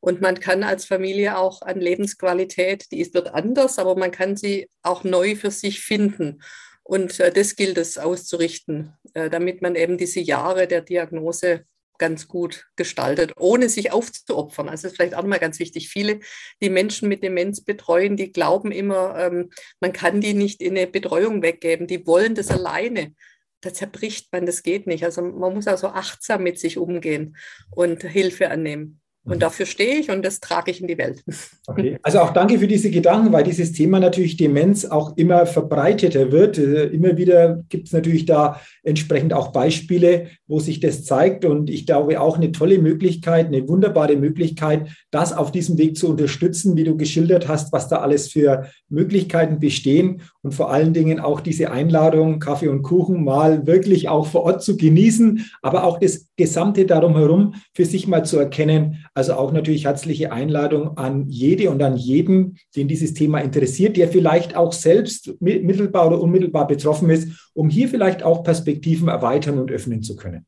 Und 0.00 0.22
man 0.22 0.40
kann 0.40 0.62
als 0.62 0.86
Familie 0.86 1.36
auch 1.36 1.60
an 1.60 1.78
Lebensqualität, 1.78 2.90
die 2.90 3.00
ist, 3.00 3.12
wird 3.12 3.34
anders, 3.34 3.78
aber 3.78 3.94
man 3.96 4.10
kann 4.10 4.36
sie 4.36 4.70
auch 4.82 5.04
neu 5.04 5.36
für 5.36 5.50
sich 5.50 5.80
finden. 5.80 6.40
Und 6.82 7.20
äh, 7.20 7.30
das 7.30 7.56
gilt 7.56 7.76
es 7.76 7.98
auszurichten, 7.98 8.94
äh, 9.12 9.28
damit 9.28 9.60
man 9.60 9.74
eben 9.74 9.98
diese 9.98 10.20
Jahre 10.20 10.66
der 10.66 10.80
Diagnose 10.80 11.66
ganz 12.00 12.26
gut 12.26 12.66
gestaltet, 12.74 13.34
ohne 13.36 13.68
sich 13.68 13.92
aufzuopfern. 13.92 14.68
Also 14.68 14.82
das 14.82 14.92
ist 14.92 14.96
vielleicht 14.96 15.14
auch 15.14 15.22
nochmal 15.22 15.38
ganz 15.38 15.60
wichtig. 15.60 15.88
Viele, 15.90 16.18
die 16.60 16.70
Menschen 16.70 17.08
mit 17.08 17.22
Demenz 17.22 17.60
betreuen, 17.60 18.16
die 18.16 18.32
glauben 18.32 18.72
immer, 18.72 19.16
ähm, 19.16 19.50
man 19.80 19.92
kann 19.92 20.20
die 20.20 20.34
nicht 20.34 20.60
in 20.60 20.76
eine 20.76 20.88
Betreuung 20.88 21.42
weggeben. 21.42 21.86
Die 21.86 22.06
wollen 22.06 22.34
das 22.34 22.50
alleine. 22.50 23.14
Da 23.60 23.72
zerbricht 23.72 24.32
man, 24.32 24.46
das 24.46 24.62
geht 24.62 24.86
nicht. 24.86 25.04
Also 25.04 25.22
man 25.22 25.54
muss 25.54 25.68
also 25.68 25.88
achtsam 25.88 26.42
mit 26.42 26.58
sich 26.58 26.78
umgehen 26.78 27.36
und 27.70 28.02
Hilfe 28.02 28.50
annehmen. 28.50 29.00
Und 29.24 29.36
mhm. 29.36 29.40
dafür 29.40 29.66
stehe 29.66 29.96
ich 29.96 30.10
und 30.10 30.24
das 30.24 30.40
trage 30.40 30.70
ich 30.70 30.80
in 30.80 30.88
die 30.88 30.98
Welt. 30.98 31.22
Okay, 31.66 31.98
also 32.02 32.18
auch 32.18 32.32
danke 32.32 32.58
für 32.58 32.66
diese 32.66 32.90
Gedanken, 32.90 33.32
weil 33.32 33.44
dieses 33.44 33.70
Thema 33.70 34.00
natürlich 34.00 34.36
Demenz 34.36 34.84
auch 34.84 35.16
immer 35.16 35.46
verbreiteter 35.46 36.32
wird. 36.32 36.58
Äh, 36.58 36.86
immer 36.86 37.16
wieder 37.16 37.62
gibt 37.68 37.86
es 37.86 37.92
natürlich 37.92 38.26
da 38.26 38.60
entsprechend 38.82 39.32
auch 39.32 39.52
Beispiele, 39.52 40.26
wo 40.48 40.58
sich 40.58 40.80
das 40.80 41.04
zeigt. 41.04 41.44
Und 41.44 41.70
ich 41.70 41.86
glaube 41.86 42.20
auch 42.20 42.36
eine 42.36 42.50
tolle 42.50 42.80
Möglichkeit, 42.80 43.46
eine 43.46 43.68
wunderbare 43.68 44.16
Möglichkeit, 44.16 44.88
das 45.12 45.32
auf 45.32 45.52
diesem 45.52 45.78
Weg 45.78 45.96
zu 45.96 46.08
unterstützen, 46.08 46.76
wie 46.76 46.82
du 46.82 46.96
geschildert 46.96 47.46
hast, 47.46 47.72
was 47.72 47.88
da 47.88 47.98
alles 47.98 48.32
für 48.32 48.66
Möglichkeiten 48.88 49.60
bestehen 49.60 50.22
und 50.42 50.52
vor 50.52 50.72
allen 50.72 50.92
Dingen 50.92 51.20
auch 51.20 51.40
diese 51.40 51.70
Einladung, 51.70 52.40
Kaffee 52.40 52.68
und 52.68 52.82
Kuchen 52.82 53.22
mal 53.22 53.66
wirklich 53.66 54.08
auch 54.08 54.26
vor 54.26 54.42
Ort 54.42 54.62
zu 54.62 54.76
genießen, 54.76 55.46
aber 55.62 55.84
auch 55.84 56.00
das 56.00 56.26
Gesamte 56.36 56.86
darum 56.86 57.16
herum 57.16 57.54
für 57.74 57.84
sich 57.84 58.08
mal 58.08 58.24
zu 58.24 58.38
erkennen. 58.38 59.04
Also 59.14 59.34
auch 59.34 59.52
natürlich 59.52 59.86
herzliche 59.86 60.30
Einladung 60.30 60.96
an 60.96 61.28
jede 61.28 61.70
und 61.70 61.82
an 61.82 61.96
jeden, 61.96 62.58
den 62.76 62.86
dieses 62.86 63.12
Thema 63.12 63.40
interessiert, 63.40 63.96
der 63.96 64.08
vielleicht 64.08 64.54
auch 64.54 64.72
selbst 64.72 65.34
mittelbar 65.40 66.06
oder 66.06 66.20
unmittelbar 66.20 66.66
betroffen 66.68 67.10
ist, 67.10 67.50
um 67.52 67.68
hier 67.68 67.88
vielleicht 67.88 68.22
auch 68.22 68.44
Perspektiven 68.44 69.08
erweitern 69.08 69.58
und 69.58 69.72
öffnen 69.72 70.02
zu 70.02 70.14
können. 70.14 70.46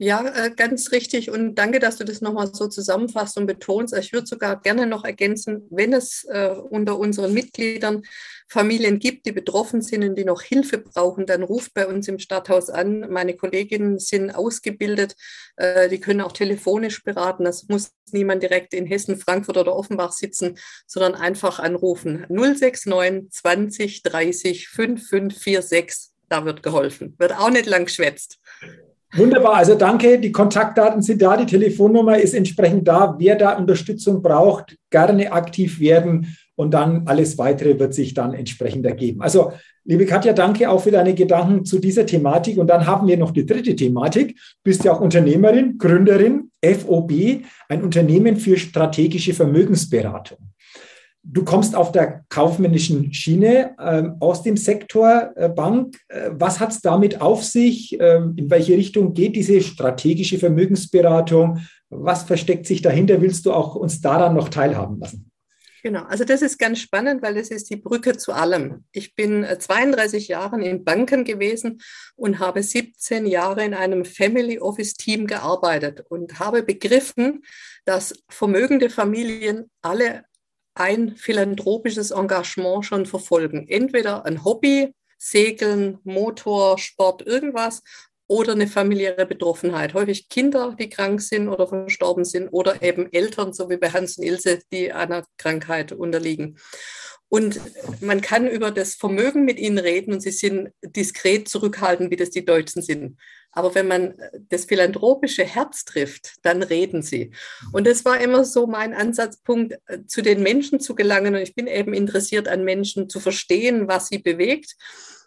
Ja, 0.00 0.24
äh, 0.28 0.52
ganz 0.54 0.92
richtig. 0.92 1.28
Und 1.28 1.56
danke, 1.56 1.80
dass 1.80 1.96
du 1.96 2.04
das 2.04 2.20
nochmal 2.20 2.54
so 2.54 2.68
zusammenfasst 2.68 3.36
und 3.36 3.46
betonst. 3.46 3.96
Ich 3.96 4.12
würde 4.12 4.28
sogar 4.28 4.60
gerne 4.60 4.86
noch 4.86 5.04
ergänzen, 5.04 5.66
wenn 5.70 5.92
es 5.92 6.22
äh, 6.30 6.50
unter 6.50 7.00
unseren 7.00 7.34
Mitgliedern 7.34 8.02
Familien 8.46 9.00
gibt, 9.00 9.26
die 9.26 9.32
betroffen 9.32 9.82
sind 9.82 10.04
und 10.04 10.14
die 10.14 10.24
noch 10.24 10.40
Hilfe 10.40 10.78
brauchen, 10.78 11.26
dann 11.26 11.42
ruft 11.42 11.74
bei 11.74 11.88
uns 11.88 12.06
im 12.06 12.20
Stadthaus 12.20 12.70
an. 12.70 13.10
Meine 13.10 13.34
Kolleginnen 13.34 13.98
sind 13.98 14.30
ausgebildet. 14.30 15.16
Äh, 15.56 15.88
die 15.88 15.98
können 15.98 16.20
auch 16.20 16.32
telefonisch 16.32 17.02
beraten. 17.02 17.42
Das 17.44 17.66
muss 17.66 17.90
niemand 18.12 18.44
direkt 18.44 18.74
in 18.74 18.86
Hessen, 18.86 19.18
Frankfurt 19.18 19.56
oder 19.56 19.74
Offenbach 19.74 20.12
sitzen, 20.12 20.58
sondern 20.86 21.16
einfach 21.16 21.58
anrufen. 21.58 22.24
069 22.28 23.32
20 23.32 24.02
30 24.04 24.68
5546. 24.68 26.12
Da 26.28 26.44
wird 26.44 26.62
geholfen. 26.62 27.16
Wird 27.18 27.32
auch 27.32 27.50
nicht 27.50 27.66
lang 27.66 27.86
geschwätzt. 27.86 28.38
Wunderbar, 29.14 29.54
also 29.54 29.74
danke. 29.74 30.18
Die 30.18 30.32
Kontaktdaten 30.32 31.00
sind 31.00 31.22
da, 31.22 31.36
die 31.36 31.46
Telefonnummer 31.46 32.18
ist 32.18 32.34
entsprechend 32.34 32.86
da. 32.86 33.16
Wer 33.18 33.36
da 33.36 33.56
Unterstützung 33.56 34.20
braucht, 34.20 34.76
gerne 34.90 35.32
aktiv 35.32 35.80
werden 35.80 36.36
und 36.56 36.74
dann 36.74 37.06
alles 37.06 37.38
weitere 37.38 37.78
wird 37.78 37.94
sich 37.94 38.12
dann 38.14 38.34
entsprechend 38.34 38.84
ergeben. 38.84 39.22
Also, 39.22 39.52
liebe 39.84 40.04
Katja, 40.04 40.32
danke 40.34 40.68
auch 40.68 40.82
für 40.82 40.90
deine 40.90 41.14
Gedanken 41.14 41.64
zu 41.64 41.78
dieser 41.78 42.04
Thematik. 42.04 42.58
Und 42.58 42.66
dann 42.66 42.86
haben 42.86 43.06
wir 43.06 43.16
noch 43.16 43.30
die 43.30 43.46
dritte 43.46 43.74
Thematik. 43.74 44.34
Du 44.36 44.64
bist 44.64 44.84
ja 44.84 44.92
auch 44.92 45.00
Unternehmerin, 45.00 45.78
Gründerin, 45.78 46.50
FOB, 46.62 47.12
ein 47.68 47.82
Unternehmen 47.82 48.36
für 48.36 48.58
strategische 48.58 49.32
Vermögensberatung. 49.32 50.38
Du 51.30 51.44
kommst 51.44 51.76
auf 51.76 51.92
der 51.92 52.24
kaufmännischen 52.30 53.12
Schiene 53.12 53.76
ähm, 53.78 54.16
aus 54.18 54.42
dem 54.42 54.56
Sektor 54.56 55.30
äh, 55.36 55.50
Bank. 55.50 55.98
Äh, 56.08 56.30
was 56.32 56.58
hat 56.58 56.72
es 56.72 56.80
damit 56.80 57.20
auf 57.20 57.44
sich? 57.44 57.98
Ähm, 58.00 58.32
in 58.36 58.48
welche 58.48 58.72
Richtung 58.72 59.12
geht 59.12 59.36
diese 59.36 59.60
strategische 59.60 60.38
Vermögensberatung? 60.38 61.60
Was 61.90 62.22
versteckt 62.22 62.64
sich 62.64 62.80
dahinter? 62.80 63.20
Willst 63.20 63.44
du 63.44 63.52
auch 63.52 63.74
uns 63.74 64.00
daran 64.00 64.34
noch 64.34 64.48
teilhaben 64.48 64.98
lassen? 65.00 65.30
Genau, 65.82 66.04
also 66.04 66.24
das 66.24 66.40
ist 66.40 66.58
ganz 66.58 66.80
spannend, 66.80 67.22
weil 67.22 67.36
es 67.36 67.50
ist 67.50 67.68
die 67.68 67.76
Brücke 67.76 68.16
zu 68.16 68.32
allem. 68.32 68.84
Ich 68.90 69.14
bin 69.14 69.46
32 69.46 70.30
äh, 70.30 70.32
Jahre 70.32 70.64
in 70.64 70.82
Banken 70.82 71.24
gewesen 71.24 71.82
und 72.16 72.38
habe 72.38 72.62
17 72.62 73.26
Jahre 73.26 73.64
in 73.64 73.74
einem 73.74 74.06
Family 74.06 74.58
Office 74.58 74.94
Team 74.94 75.26
gearbeitet 75.26 76.04
und 76.08 76.38
habe 76.40 76.62
begriffen, 76.62 77.44
dass 77.84 78.14
vermögende 78.30 78.88
Familien 78.88 79.70
alle 79.82 80.24
ein 80.78 81.16
philanthropisches 81.16 82.12
Engagement 82.12 82.84
schon 82.84 83.06
verfolgen. 83.06 83.66
Entweder 83.68 84.24
ein 84.24 84.44
Hobby, 84.44 84.94
Segeln, 85.18 85.98
Motor, 86.04 86.78
Sport, 86.78 87.26
irgendwas 87.26 87.82
oder 88.28 88.52
eine 88.52 88.68
familiäre 88.68 89.26
Betroffenheit. 89.26 89.94
Häufig 89.94 90.28
Kinder, 90.28 90.76
die 90.78 90.88
krank 90.88 91.20
sind 91.20 91.48
oder 91.48 91.66
verstorben 91.66 92.24
sind 92.24 92.48
oder 92.48 92.82
eben 92.82 93.12
Eltern, 93.12 93.52
so 93.52 93.68
wie 93.70 93.78
bei 93.78 93.90
Hans 93.90 94.18
und 94.18 94.24
Ilse, 94.24 94.60
die 94.70 94.92
einer 94.92 95.24
Krankheit 95.38 95.92
unterliegen. 95.92 96.58
Und 97.30 97.60
man 98.00 98.20
kann 98.20 98.46
über 98.48 98.70
das 98.70 98.94
Vermögen 98.94 99.44
mit 99.44 99.58
ihnen 99.58 99.78
reden 99.78 100.14
und 100.14 100.20
sie 100.20 100.30
sind 100.30 100.70
diskret 100.82 101.48
zurückhaltend, 101.48 102.10
wie 102.10 102.16
das 102.16 102.30
die 102.30 102.44
Deutschen 102.44 102.82
sind. 102.82 103.18
Aber 103.58 103.74
wenn 103.74 103.88
man 103.88 104.14
das 104.50 104.66
philanthropische 104.66 105.42
Herz 105.42 105.84
trifft, 105.84 106.34
dann 106.42 106.62
reden 106.62 107.02
sie. 107.02 107.32
Und 107.72 107.88
das 107.88 108.04
war 108.04 108.20
immer 108.20 108.44
so 108.44 108.68
mein 108.68 108.94
Ansatzpunkt, 108.94 109.74
äh, 109.86 110.06
zu 110.06 110.22
den 110.22 110.44
Menschen 110.44 110.78
zu 110.78 110.94
gelangen. 110.94 111.34
Und 111.34 111.40
ich 111.40 111.56
bin 111.56 111.66
eben 111.66 111.92
interessiert 111.92 112.46
an 112.46 112.62
Menschen 112.62 113.08
zu 113.08 113.18
verstehen, 113.18 113.88
was 113.88 114.06
sie 114.06 114.18
bewegt. 114.18 114.76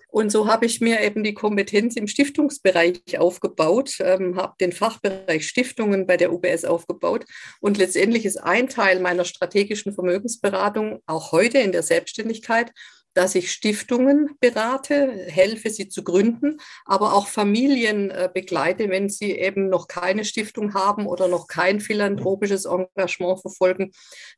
Und 0.08 0.32
so 0.32 0.48
habe 0.48 0.66
ich 0.66 0.80
mir 0.80 1.02
eben 1.02 1.26
die 1.26 1.34
Kompetenz 1.34 1.98
im 1.98 2.08
Stiftungsbereich 2.08 3.20
aufgebaut, 3.20 3.98
ähm, 4.00 4.38
habe 4.38 4.56
den 4.62 4.72
Fachbereich 4.72 5.46
Stiftungen 5.46 6.08
bei 6.08 6.16
der 6.16 6.32
UBS 6.32 6.64
aufgebaut. 6.64 7.26
Und 7.60 7.78
letztendlich 7.78 8.26
ist 8.26 8.38
ein 8.38 8.70
Teil 8.70 9.02
meiner 9.02 9.26
strategischen 9.26 9.94
Vermögensberatung 9.94 11.02
auch 11.06 11.34
heute 11.34 11.58
in 11.58 11.74
der 11.74 11.84
Selbstständigkeit 11.84 12.72
dass 13.14 13.36
ich 13.36 13.52
Stiftungen 13.52 14.36
berate, 14.40 15.26
helfe 15.28 15.70
sie 15.70 15.90
zu 15.90 16.04
gründen, 16.04 16.60
aber 16.86 17.14
auch 17.14 17.28
Familien 17.28 18.10
äh, 18.10 18.30
begleite, 18.34 18.90
wenn 18.90 19.10
sie 19.10 19.32
eben 19.32 19.70
noch 19.70 19.88
keine 19.88 20.26
Stiftung 20.26 20.74
haben 20.74 21.08
oder 21.08 21.28
noch 21.28 21.48
kein 21.48 21.80
philanthropisches 21.80 22.66
Engagement 22.66 23.42
verfolgen, 23.42 23.92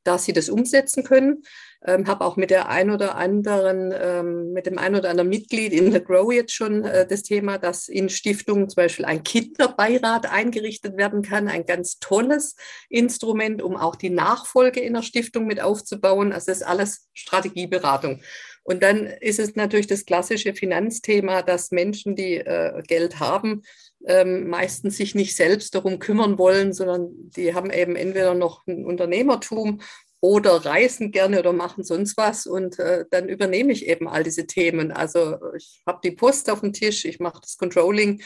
dass 0.04 0.26
sie 0.26 0.34
das 0.34 0.50
umsetzen 0.50 1.04
können. 1.04 1.44
Ähm, 1.86 2.08
habe 2.08 2.24
auch 2.24 2.38
mit 2.38 2.50
der 2.50 2.70
ein 2.70 2.90
oder 2.90 3.16
anderen, 3.16 3.94
ähm, 3.96 4.54
mit 4.54 4.66
dem 4.66 4.78
ein 4.78 4.96
oder 4.96 5.10
anderen 5.10 5.30
Mitglied 5.30 5.74
in 5.74 5.92
The 5.92 6.04
Grow 6.04 6.32
jetzt 6.32 6.54
schon 6.54 6.86
äh, 6.86 7.06
das 7.06 7.24
Thema, 7.24 7.58
dass 7.58 7.90
in 7.90 8.10
Stiftungen 8.10 8.70
zum 8.70 8.76
Beispiel 8.76 9.06
ein 9.06 9.24
Kinderbeirat 9.24 10.32
eingerichtet 10.32 10.96
werden 10.96 11.22
kann, 11.22 11.48
ein 11.48 11.66
ganz 11.66 12.00
tolles 12.00 12.56
Instrument, 12.90 13.62
um 13.62 13.76
auch 13.76 13.96
die 13.96 14.10
Nachfolge 14.10 14.80
in 14.80 14.94
der 14.94 15.02
Stiftung 15.02 15.46
mit 15.46 15.62
aufzubauen. 15.62 16.32
Also 16.32 16.48
das 16.48 16.62
ist 16.62 16.68
alles 16.68 17.10
Strategieberatung. 17.14 18.22
Und 18.64 18.82
dann 18.82 19.06
ist 19.06 19.40
es 19.40 19.56
natürlich 19.56 19.88
das 19.88 20.06
klassische 20.06 20.54
Finanzthema, 20.54 21.42
dass 21.42 21.72
Menschen, 21.72 22.16
die 22.16 22.38
äh, 22.38 22.82
Geld 22.88 23.20
haben, 23.20 23.64
ähm, 24.06 24.48
meistens 24.48 24.98
sich 24.98 25.16
nicht 25.16 25.36
selbst 25.36 25.76
darum 25.76 26.00
kümmern 26.00 26.38
wollen, 26.38 26.74
sondern 26.74 27.10
die 27.36 27.54
haben 27.54 27.72
eben 27.72 27.96
entweder 27.96 28.34
noch 28.34 28.66
ein 28.68 28.86
Unternehmertum 28.86 29.82
oder 30.24 30.64
reisen 30.64 31.12
gerne 31.12 31.38
oder 31.40 31.52
machen 31.52 31.84
sonst 31.84 32.16
was. 32.16 32.48
Und 32.48 32.80
äh, 32.80 33.04
dann 33.12 33.28
übernehme 33.28 33.74
ich 33.74 33.88
eben 33.88 34.08
all 34.08 34.24
diese 34.24 34.48
Themen. 34.48 34.94
Also 34.94 35.38
ich 35.54 35.84
habe 35.86 36.00
die 36.02 36.12
Post 36.12 36.50
auf 36.50 36.62
dem 36.62 36.72
Tisch, 36.72 37.04
ich 37.04 37.20
mache 37.20 37.42
das 37.42 37.58
Controlling, 37.58 38.24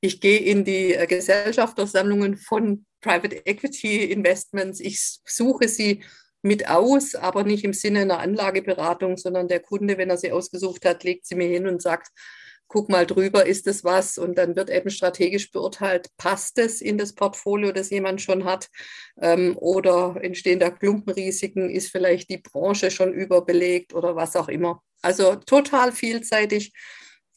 ich 0.00 0.20
gehe 0.20 0.38
in 0.38 0.64
die 0.64 0.94
äh, 0.94 1.08
Gesellschaftersammlungen 1.08 2.36
von 2.36 2.86
Private 3.00 3.44
Equity 3.46 4.04
Investments, 4.12 4.78
ich 4.78 5.00
suche 5.26 5.66
sie 5.66 6.04
mit 6.40 6.68
aus, 6.68 7.16
aber 7.16 7.42
nicht 7.42 7.64
im 7.64 7.72
Sinne 7.72 8.02
einer 8.02 8.20
Anlageberatung, 8.20 9.16
sondern 9.16 9.48
der 9.48 9.58
Kunde, 9.58 9.98
wenn 9.98 10.08
er 10.08 10.18
sie 10.18 10.30
ausgesucht 10.30 10.84
hat, 10.84 11.02
legt 11.02 11.26
sie 11.26 11.34
mir 11.34 11.48
hin 11.48 11.66
und 11.66 11.82
sagt, 11.82 12.12
guck 12.70 12.88
mal 12.88 13.04
drüber, 13.04 13.44
ist 13.46 13.66
es 13.66 13.84
was? 13.84 14.16
Und 14.16 14.38
dann 14.38 14.54
wird 14.54 14.70
eben 14.70 14.90
strategisch 14.90 15.50
beurteilt, 15.50 16.08
passt 16.16 16.56
es 16.56 16.80
in 16.80 16.98
das 16.98 17.12
Portfolio, 17.14 17.72
das 17.72 17.90
jemand 17.90 18.22
schon 18.22 18.44
hat? 18.44 18.68
Ähm, 19.20 19.56
oder 19.58 20.16
entstehen 20.22 20.60
da 20.60 20.70
Klumpenrisiken? 20.70 21.68
Ist 21.68 21.90
vielleicht 21.90 22.30
die 22.30 22.38
Branche 22.38 22.92
schon 22.92 23.12
überbelegt 23.12 23.92
oder 23.92 24.14
was 24.14 24.36
auch 24.36 24.48
immer? 24.48 24.82
Also 25.02 25.34
total 25.34 25.90
vielseitig. 25.90 26.72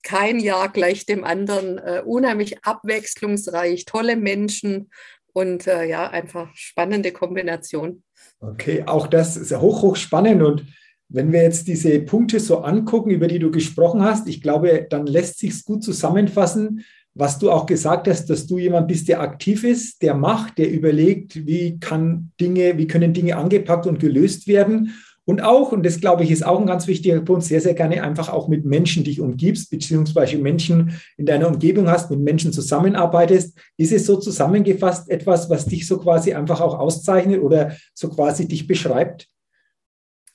Kein 0.04 0.40
Jahr 0.40 0.70
gleich 0.70 1.08
dem 1.08 1.24
anderen, 1.24 1.80
äh, 1.80 2.04
unheimlich 2.06 2.64
abwechslungsreich, 2.64 3.86
tolle 3.86 4.16
Menschen 4.16 4.92
und 5.34 5.66
äh, 5.66 5.86
ja, 5.86 6.10
einfach 6.10 6.54
spannende 6.54 7.12
Kombination. 7.12 8.04
Okay, 8.40 8.84
auch 8.86 9.08
das 9.08 9.36
ist 9.36 9.52
hoch, 9.58 9.82
hoch 9.82 9.96
spannend. 9.96 10.44
Und 10.44 10.68
wenn 11.14 11.32
wir 11.32 11.44
jetzt 11.44 11.68
diese 11.68 12.00
Punkte 12.00 12.40
so 12.40 12.60
angucken, 12.60 13.12
über 13.12 13.28
die 13.28 13.40
du 13.40 13.52
gesprochen 13.52 14.04
hast, 14.04 14.28
ich 14.28 14.42
glaube, 14.42 14.86
dann 14.90 15.08
lässt 15.08 15.40
sich 15.40 15.64
gut 15.64 15.84
zusammenfassen, 15.84 16.84
was 17.14 17.40
du 17.40 17.52
auch 17.52 17.68
gesagt 17.68 18.08
hast, 18.08 18.26
dass 18.26 18.48
du 18.48 18.58
jemand 18.58 18.88
bist, 18.88 19.08
der 19.08 19.22
aktiv 19.22 19.64
ist, 19.64 20.02
der 20.02 20.16
macht, 20.16 20.58
der 20.58 20.72
überlegt, 20.72 21.46
wie 21.46 21.80
kann 21.80 22.32
Dinge, 22.42 22.78
wie 22.78 22.88
können 22.88 23.14
Dinge 23.14 23.38
angepackt 23.38 23.88
und 23.88 24.00
gelöst 24.00 24.48
werden 24.48 24.94
und 25.26 25.42
auch, 25.42 25.72
und 25.72 25.86
das 25.86 26.02
glaube 26.02 26.24
ich 26.24 26.32
ist 26.32 26.46
auch 26.46 26.60
ein 26.60 26.68
ganz 26.68 26.88
wichtiger 26.88 27.22
Punkt, 27.22 27.44
sehr, 27.44 27.62
sehr 27.62 27.74
gerne 27.74 28.04
einfach 28.04 28.30
auch 28.30 28.50
mit 28.50 28.66
Menschen 28.66 29.06
dich 29.06 29.22
umgibst, 29.22 29.70
beziehungsweise 29.70 30.38
Menschen 30.38 31.00
in 31.18 31.26
deiner 31.26 31.48
Umgebung 31.48 31.90
hast, 31.90 32.12
mit 32.12 32.20
Menschen 32.20 32.52
zusammenarbeitest. 32.52 33.58
Ist 33.78 33.94
es 33.94 34.06
so 34.06 34.18
zusammengefasst 34.18 35.10
etwas, 35.10 35.50
was 35.50 35.66
dich 35.66 35.88
so 35.88 35.98
quasi 35.98 36.34
einfach 36.34 36.60
auch 36.60 36.78
auszeichnet 36.78 37.42
oder 37.42 37.72
so 37.94 38.10
quasi 38.10 38.48
dich 38.48 38.68
beschreibt? 38.68 39.30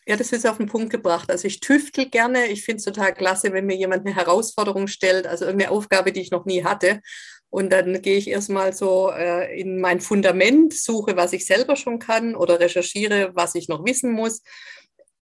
Ja, 0.08 0.16
das 0.16 0.32
ist 0.32 0.46
auf 0.46 0.56
den 0.56 0.66
Punkt 0.68 0.88
gebracht. 0.90 1.30
Also 1.30 1.46
ich 1.46 1.60
tüftel 1.60 2.08
gerne. 2.08 2.46
Ich 2.46 2.64
finde 2.64 2.78
es 2.78 2.84
total 2.84 3.12
klasse, 3.12 3.52
wenn 3.52 3.66
mir 3.66 3.76
jemand 3.76 4.06
eine 4.06 4.16
Herausforderung 4.16 4.86
stellt, 4.86 5.26
also 5.26 5.44
irgendeine 5.44 5.70
Aufgabe, 5.70 6.12
die 6.12 6.22
ich 6.22 6.30
noch 6.30 6.46
nie 6.46 6.64
hatte 6.64 7.02
Und 7.50 7.70
dann 7.72 8.00
gehe 8.00 8.16
ich 8.16 8.28
erstmal 8.28 8.72
so 8.72 9.10
äh, 9.10 9.60
in 9.60 9.80
mein 9.80 10.00
Fundament, 10.00 10.72
suche, 10.72 11.16
was 11.16 11.34
ich 11.34 11.46
selber 11.46 11.76
schon 11.76 11.98
kann 11.98 12.34
oder 12.34 12.58
recherchiere, 12.58 13.32
was 13.34 13.54
ich 13.54 13.68
noch 13.68 13.84
wissen 13.84 14.12
muss 14.12 14.42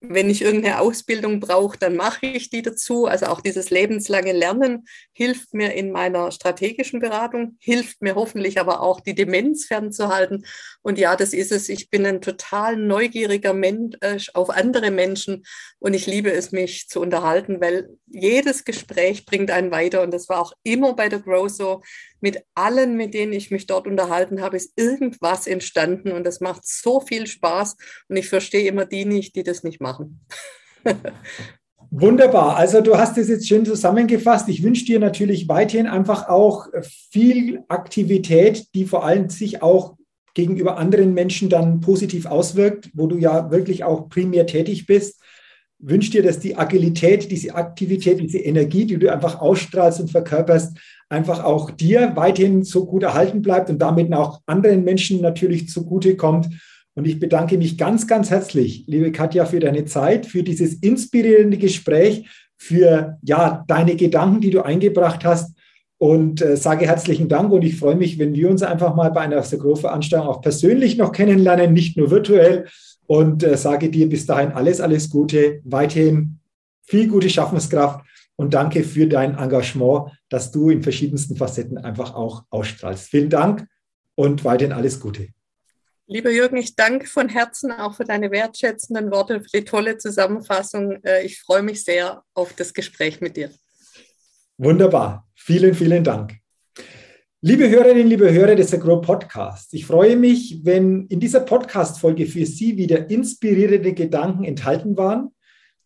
wenn 0.01 0.29
ich 0.29 0.41
irgendeine 0.41 0.79
Ausbildung 0.79 1.41
brauche, 1.41 1.77
dann 1.77 1.97
mache 1.97 2.25
ich 2.25 2.49
die 2.49 2.61
dazu. 2.61 3.05
Also 3.05 3.25
auch 3.25 3.41
dieses 3.41 3.69
lebenslange 3.69 4.31
Lernen 4.31 4.85
hilft 5.11 5.53
mir 5.53 5.73
in 5.73 5.91
meiner 5.91 6.31
strategischen 6.31 7.01
Beratung, 7.01 7.57
hilft 7.59 8.01
mir 8.01 8.15
hoffentlich 8.15 8.59
aber 8.59 8.81
auch, 8.81 9.01
die 9.01 9.13
Demenz 9.13 9.65
fernzuhalten. 9.65 10.45
Und 10.81 10.97
ja, 10.97 11.17
das 11.17 11.33
ist 11.33 11.51
es. 11.51 11.67
Ich 11.67 11.89
bin 11.89 12.05
ein 12.05 12.21
total 12.21 12.77
neugieriger 12.77 13.53
Mensch 13.53 13.97
äh, 13.99 14.17
auf 14.33 14.49
andere 14.49 14.89
Menschen 14.89 15.43
und 15.79 15.93
ich 15.93 16.07
liebe 16.07 16.31
es, 16.31 16.53
mich 16.53 16.87
zu 16.87 17.01
unterhalten, 17.01 17.59
weil 17.59 17.89
jedes 18.07 18.63
Gespräch 18.63 19.25
bringt 19.25 19.51
einen 19.51 19.71
weiter. 19.71 20.01
Und 20.01 20.13
das 20.13 20.29
war 20.29 20.39
auch 20.39 20.53
immer 20.63 20.93
bei 20.93 21.09
der 21.09 21.19
Grow 21.19 21.49
so 21.49 21.81
mit 22.21 22.43
allen, 22.55 22.95
mit 22.95 23.13
denen 23.13 23.33
ich 23.33 23.51
mich 23.51 23.65
dort 23.65 23.87
unterhalten 23.87 24.41
habe, 24.41 24.57
ist 24.57 24.73
irgendwas 24.75 25.47
entstanden 25.47 26.11
und 26.11 26.25
das 26.25 26.41
macht 26.41 26.65
so 26.65 26.99
viel 26.99 27.27
Spaß 27.27 27.77
und 28.07 28.17
ich 28.17 28.29
verstehe 28.29 28.67
immer 28.67 28.85
die 28.85 29.05
nicht, 29.05 29.35
die 29.35 29.43
das 29.43 29.63
nicht 29.63 29.81
machen. 29.81 30.21
Wunderbar. 31.91 32.55
Also 32.55 32.81
du 32.81 32.97
hast 32.97 33.17
es 33.17 33.29
jetzt 33.29 33.47
schön 33.47 33.65
zusammengefasst. 33.65 34.47
Ich 34.47 34.61
wünsche 34.61 34.85
dir 34.85 34.99
natürlich 34.99 35.47
weiterhin 35.47 35.87
einfach 35.87 36.29
auch 36.29 36.67
viel 36.83 37.63
Aktivität, 37.67 38.67
die 38.75 38.85
vor 38.85 39.03
allem 39.03 39.29
sich 39.29 39.63
auch 39.63 39.95
gegenüber 40.35 40.77
anderen 40.77 41.15
Menschen 41.15 41.49
dann 41.49 41.79
positiv 41.81 42.27
auswirkt, 42.27 42.91
wo 42.93 43.07
du 43.07 43.17
ja 43.17 43.49
wirklich 43.49 43.83
auch 43.83 44.07
primär 44.07 44.45
tätig 44.45 44.85
bist. 44.85 45.19
Wünsche 45.79 46.11
dir, 46.11 46.23
dass 46.23 46.39
die 46.39 46.57
Agilität, 46.57 47.31
diese 47.31 47.55
Aktivität, 47.55 48.19
diese 48.19 48.39
Energie, 48.39 48.85
die 48.85 48.97
du 48.97 49.11
einfach 49.11 49.39
ausstrahlst 49.39 50.01
und 50.01 50.11
verkörperst, 50.11 50.77
einfach 51.07 51.43
auch 51.43 51.71
dir 51.71 52.11
weiterhin 52.15 52.63
so 52.63 52.85
gut 52.85 53.03
erhalten 53.03 53.41
bleibt 53.41 53.69
und 53.69 53.79
damit 53.79 54.13
auch 54.13 54.41
anderen 54.45 54.83
Menschen 54.83 55.21
natürlich 55.21 55.69
zugute 55.69 56.15
kommt. 56.17 56.49
Und 56.95 57.05
ich 57.05 57.19
bedanke 57.19 57.57
mich 57.57 57.77
ganz, 57.77 58.07
ganz 58.07 58.29
herzlich, 58.29 58.83
liebe 58.87 59.11
Katja, 59.11 59.45
für 59.45 59.59
deine 59.59 59.85
Zeit, 59.85 60.25
für 60.25 60.43
dieses 60.43 60.73
inspirierende 60.75 61.57
Gespräch, 61.57 62.27
für 62.57 63.17
ja, 63.21 63.63
deine 63.67 63.95
Gedanken, 63.95 64.41
die 64.41 64.51
du 64.51 64.61
eingebracht 64.61 65.23
hast. 65.23 65.55
Und 65.97 66.41
äh, 66.41 66.55
sage 66.55 66.85
herzlichen 66.85 67.27
Dank 67.27 67.51
und 67.51 67.61
ich 67.61 67.77
freue 67.77 67.95
mich, 67.95 68.19
wenn 68.19 68.33
wir 68.33 68.49
uns 68.49 68.63
einfach 68.63 68.95
mal 68.95 69.11
bei 69.11 69.21
einer 69.21 69.41
Grow-Veranstaltung 69.41 70.27
auch 70.27 70.41
persönlich 70.41 70.97
noch 70.97 71.11
kennenlernen, 71.11 71.73
nicht 71.73 71.97
nur 71.97 72.11
virtuell. 72.11 72.67
Und 73.09 73.41
äh, 73.41 73.57
sage 73.57 73.89
dir 73.89 74.07
bis 74.07 74.27
dahin 74.27 74.51
alles, 74.51 74.79
alles 74.79 75.09
Gute, 75.09 75.61
weiterhin 75.63 76.39
viel 76.83 77.07
gute 77.07 77.27
Schaffenskraft 77.27 78.05
und 78.35 78.53
danke 78.53 78.83
für 78.83 79.07
dein 79.07 79.35
Engagement, 79.35 80.11
das 80.29 80.51
du 80.51 80.69
in 80.69 80.83
verschiedensten 80.83 81.35
Facetten 81.35 81.79
einfach 81.79 82.13
auch 82.13 82.43
ausstrahlst. 82.51 83.09
Vielen 83.09 83.31
Dank 83.31 83.65
und 84.13 84.45
weiterhin 84.45 84.73
alles 84.73 84.99
Gute. 84.99 85.29
Lieber 86.05 86.29
Jürgen, 86.29 86.57
ich 86.57 86.75
danke 86.75 87.07
von 87.07 87.29
Herzen 87.29 87.71
auch 87.71 87.95
für 87.95 88.03
deine 88.03 88.29
wertschätzenden 88.29 89.09
Worte, 89.09 89.41
für 89.41 89.57
die 89.57 89.65
tolle 89.65 89.97
Zusammenfassung. 89.97 91.03
Äh, 91.03 91.25
ich 91.25 91.41
freue 91.41 91.63
mich 91.63 91.83
sehr 91.83 92.21
auf 92.35 92.53
das 92.53 92.75
Gespräch 92.75 93.21
mit 93.21 93.37
dir. 93.37 93.49
Wunderbar. 94.59 95.27
Vielen, 95.33 95.73
vielen 95.73 96.03
Dank. 96.03 96.35
Liebe 97.41 97.69
Hörerinnen, 97.69 98.05
liebe 98.05 98.33
Hörer 98.33 98.55
des 98.55 98.73
Agro 98.73 98.99
Podcasts, 98.99 99.71
ich 99.71 99.85
freue 99.85 100.17
mich, 100.17 100.59
wenn 100.65 101.07
in 101.07 101.21
dieser 101.21 101.39
Podcast-Folge 101.39 102.25
für 102.25 102.45
Sie 102.45 102.75
wieder 102.75 103.09
inspirierende 103.09 103.93
Gedanken 103.93 104.43
enthalten 104.43 104.97
waren, 104.97 105.29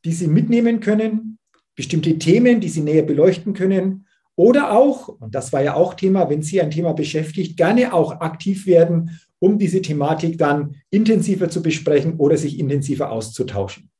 die 0.03 0.13
Sie 0.13 0.25
mitnehmen 0.25 0.79
können, 0.79 1.37
bestimmte 1.75 2.17
Themen, 2.17 2.59
die 2.59 2.69
Sie 2.69 2.81
näher 2.81 3.03
beleuchten 3.03 3.53
können. 3.53 4.07
Oder 4.35 4.71
auch, 4.71 5.09
und 5.09 5.35
das 5.35 5.53
war 5.53 5.61
ja 5.61 5.75
auch 5.75 5.93
Thema, 5.93 6.27
wenn 6.27 6.41
Sie 6.41 6.59
ein 6.59 6.71
Thema 6.71 6.93
beschäftigt, 6.93 7.55
gerne 7.55 7.93
auch 7.93 8.19
aktiv 8.21 8.65
werden, 8.65 9.19
um 9.37 9.59
diese 9.59 9.83
Thematik 9.83 10.39
dann 10.39 10.77
intensiver 10.89 11.49
zu 11.49 11.61
besprechen 11.61 12.15
oder 12.15 12.35
sich 12.35 12.57
intensiver 12.57 13.11
auszutauschen. 13.11 13.91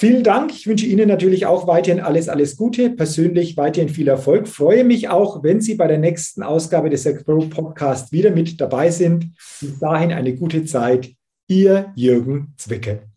Vielen 0.00 0.22
Dank. 0.22 0.52
Ich 0.52 0.68
wünsche 0.68 0.86
Ihnen 0.86 1.08
natürlich 1.08 1.46
auch 1.46 1.66
weiterhin 1.66 1.98
alles, 2.00 2.28
alles 2.28 2.56
Gute, 2.56 2.88
persönlich 2.90 3.56
weiterhin 3.56 3.88
viel 3.88 4.06
Erfolg. 4.06 4.46
Freue 4.46 4.84
mich 4.84 5.08
auch, 5.08 5.42
wenn 5.42 5.60
Sie 5.60 5.74
bei 5.74 5.88
der 5.88 5.98
nächsten 5.98 6.44
Ausgabe 6.44 6.88
des 6.88 7.04
Agro 7.04 7.40
Podcast 7.40 8.12
wieder 8.12 8.30
mit 8.30 8.60
dabei 8.60 8.92
sind. 8.92 9.34
Bis 9.60 9.76
dahin 9.80 10.12
eine 10.12 10.36
gute 10.36 10.64
Zeit. 10.64 11.10
Ihr 11.48 11.92
Jürgen 11.96 12.54
Zwicke. 12.56 13.08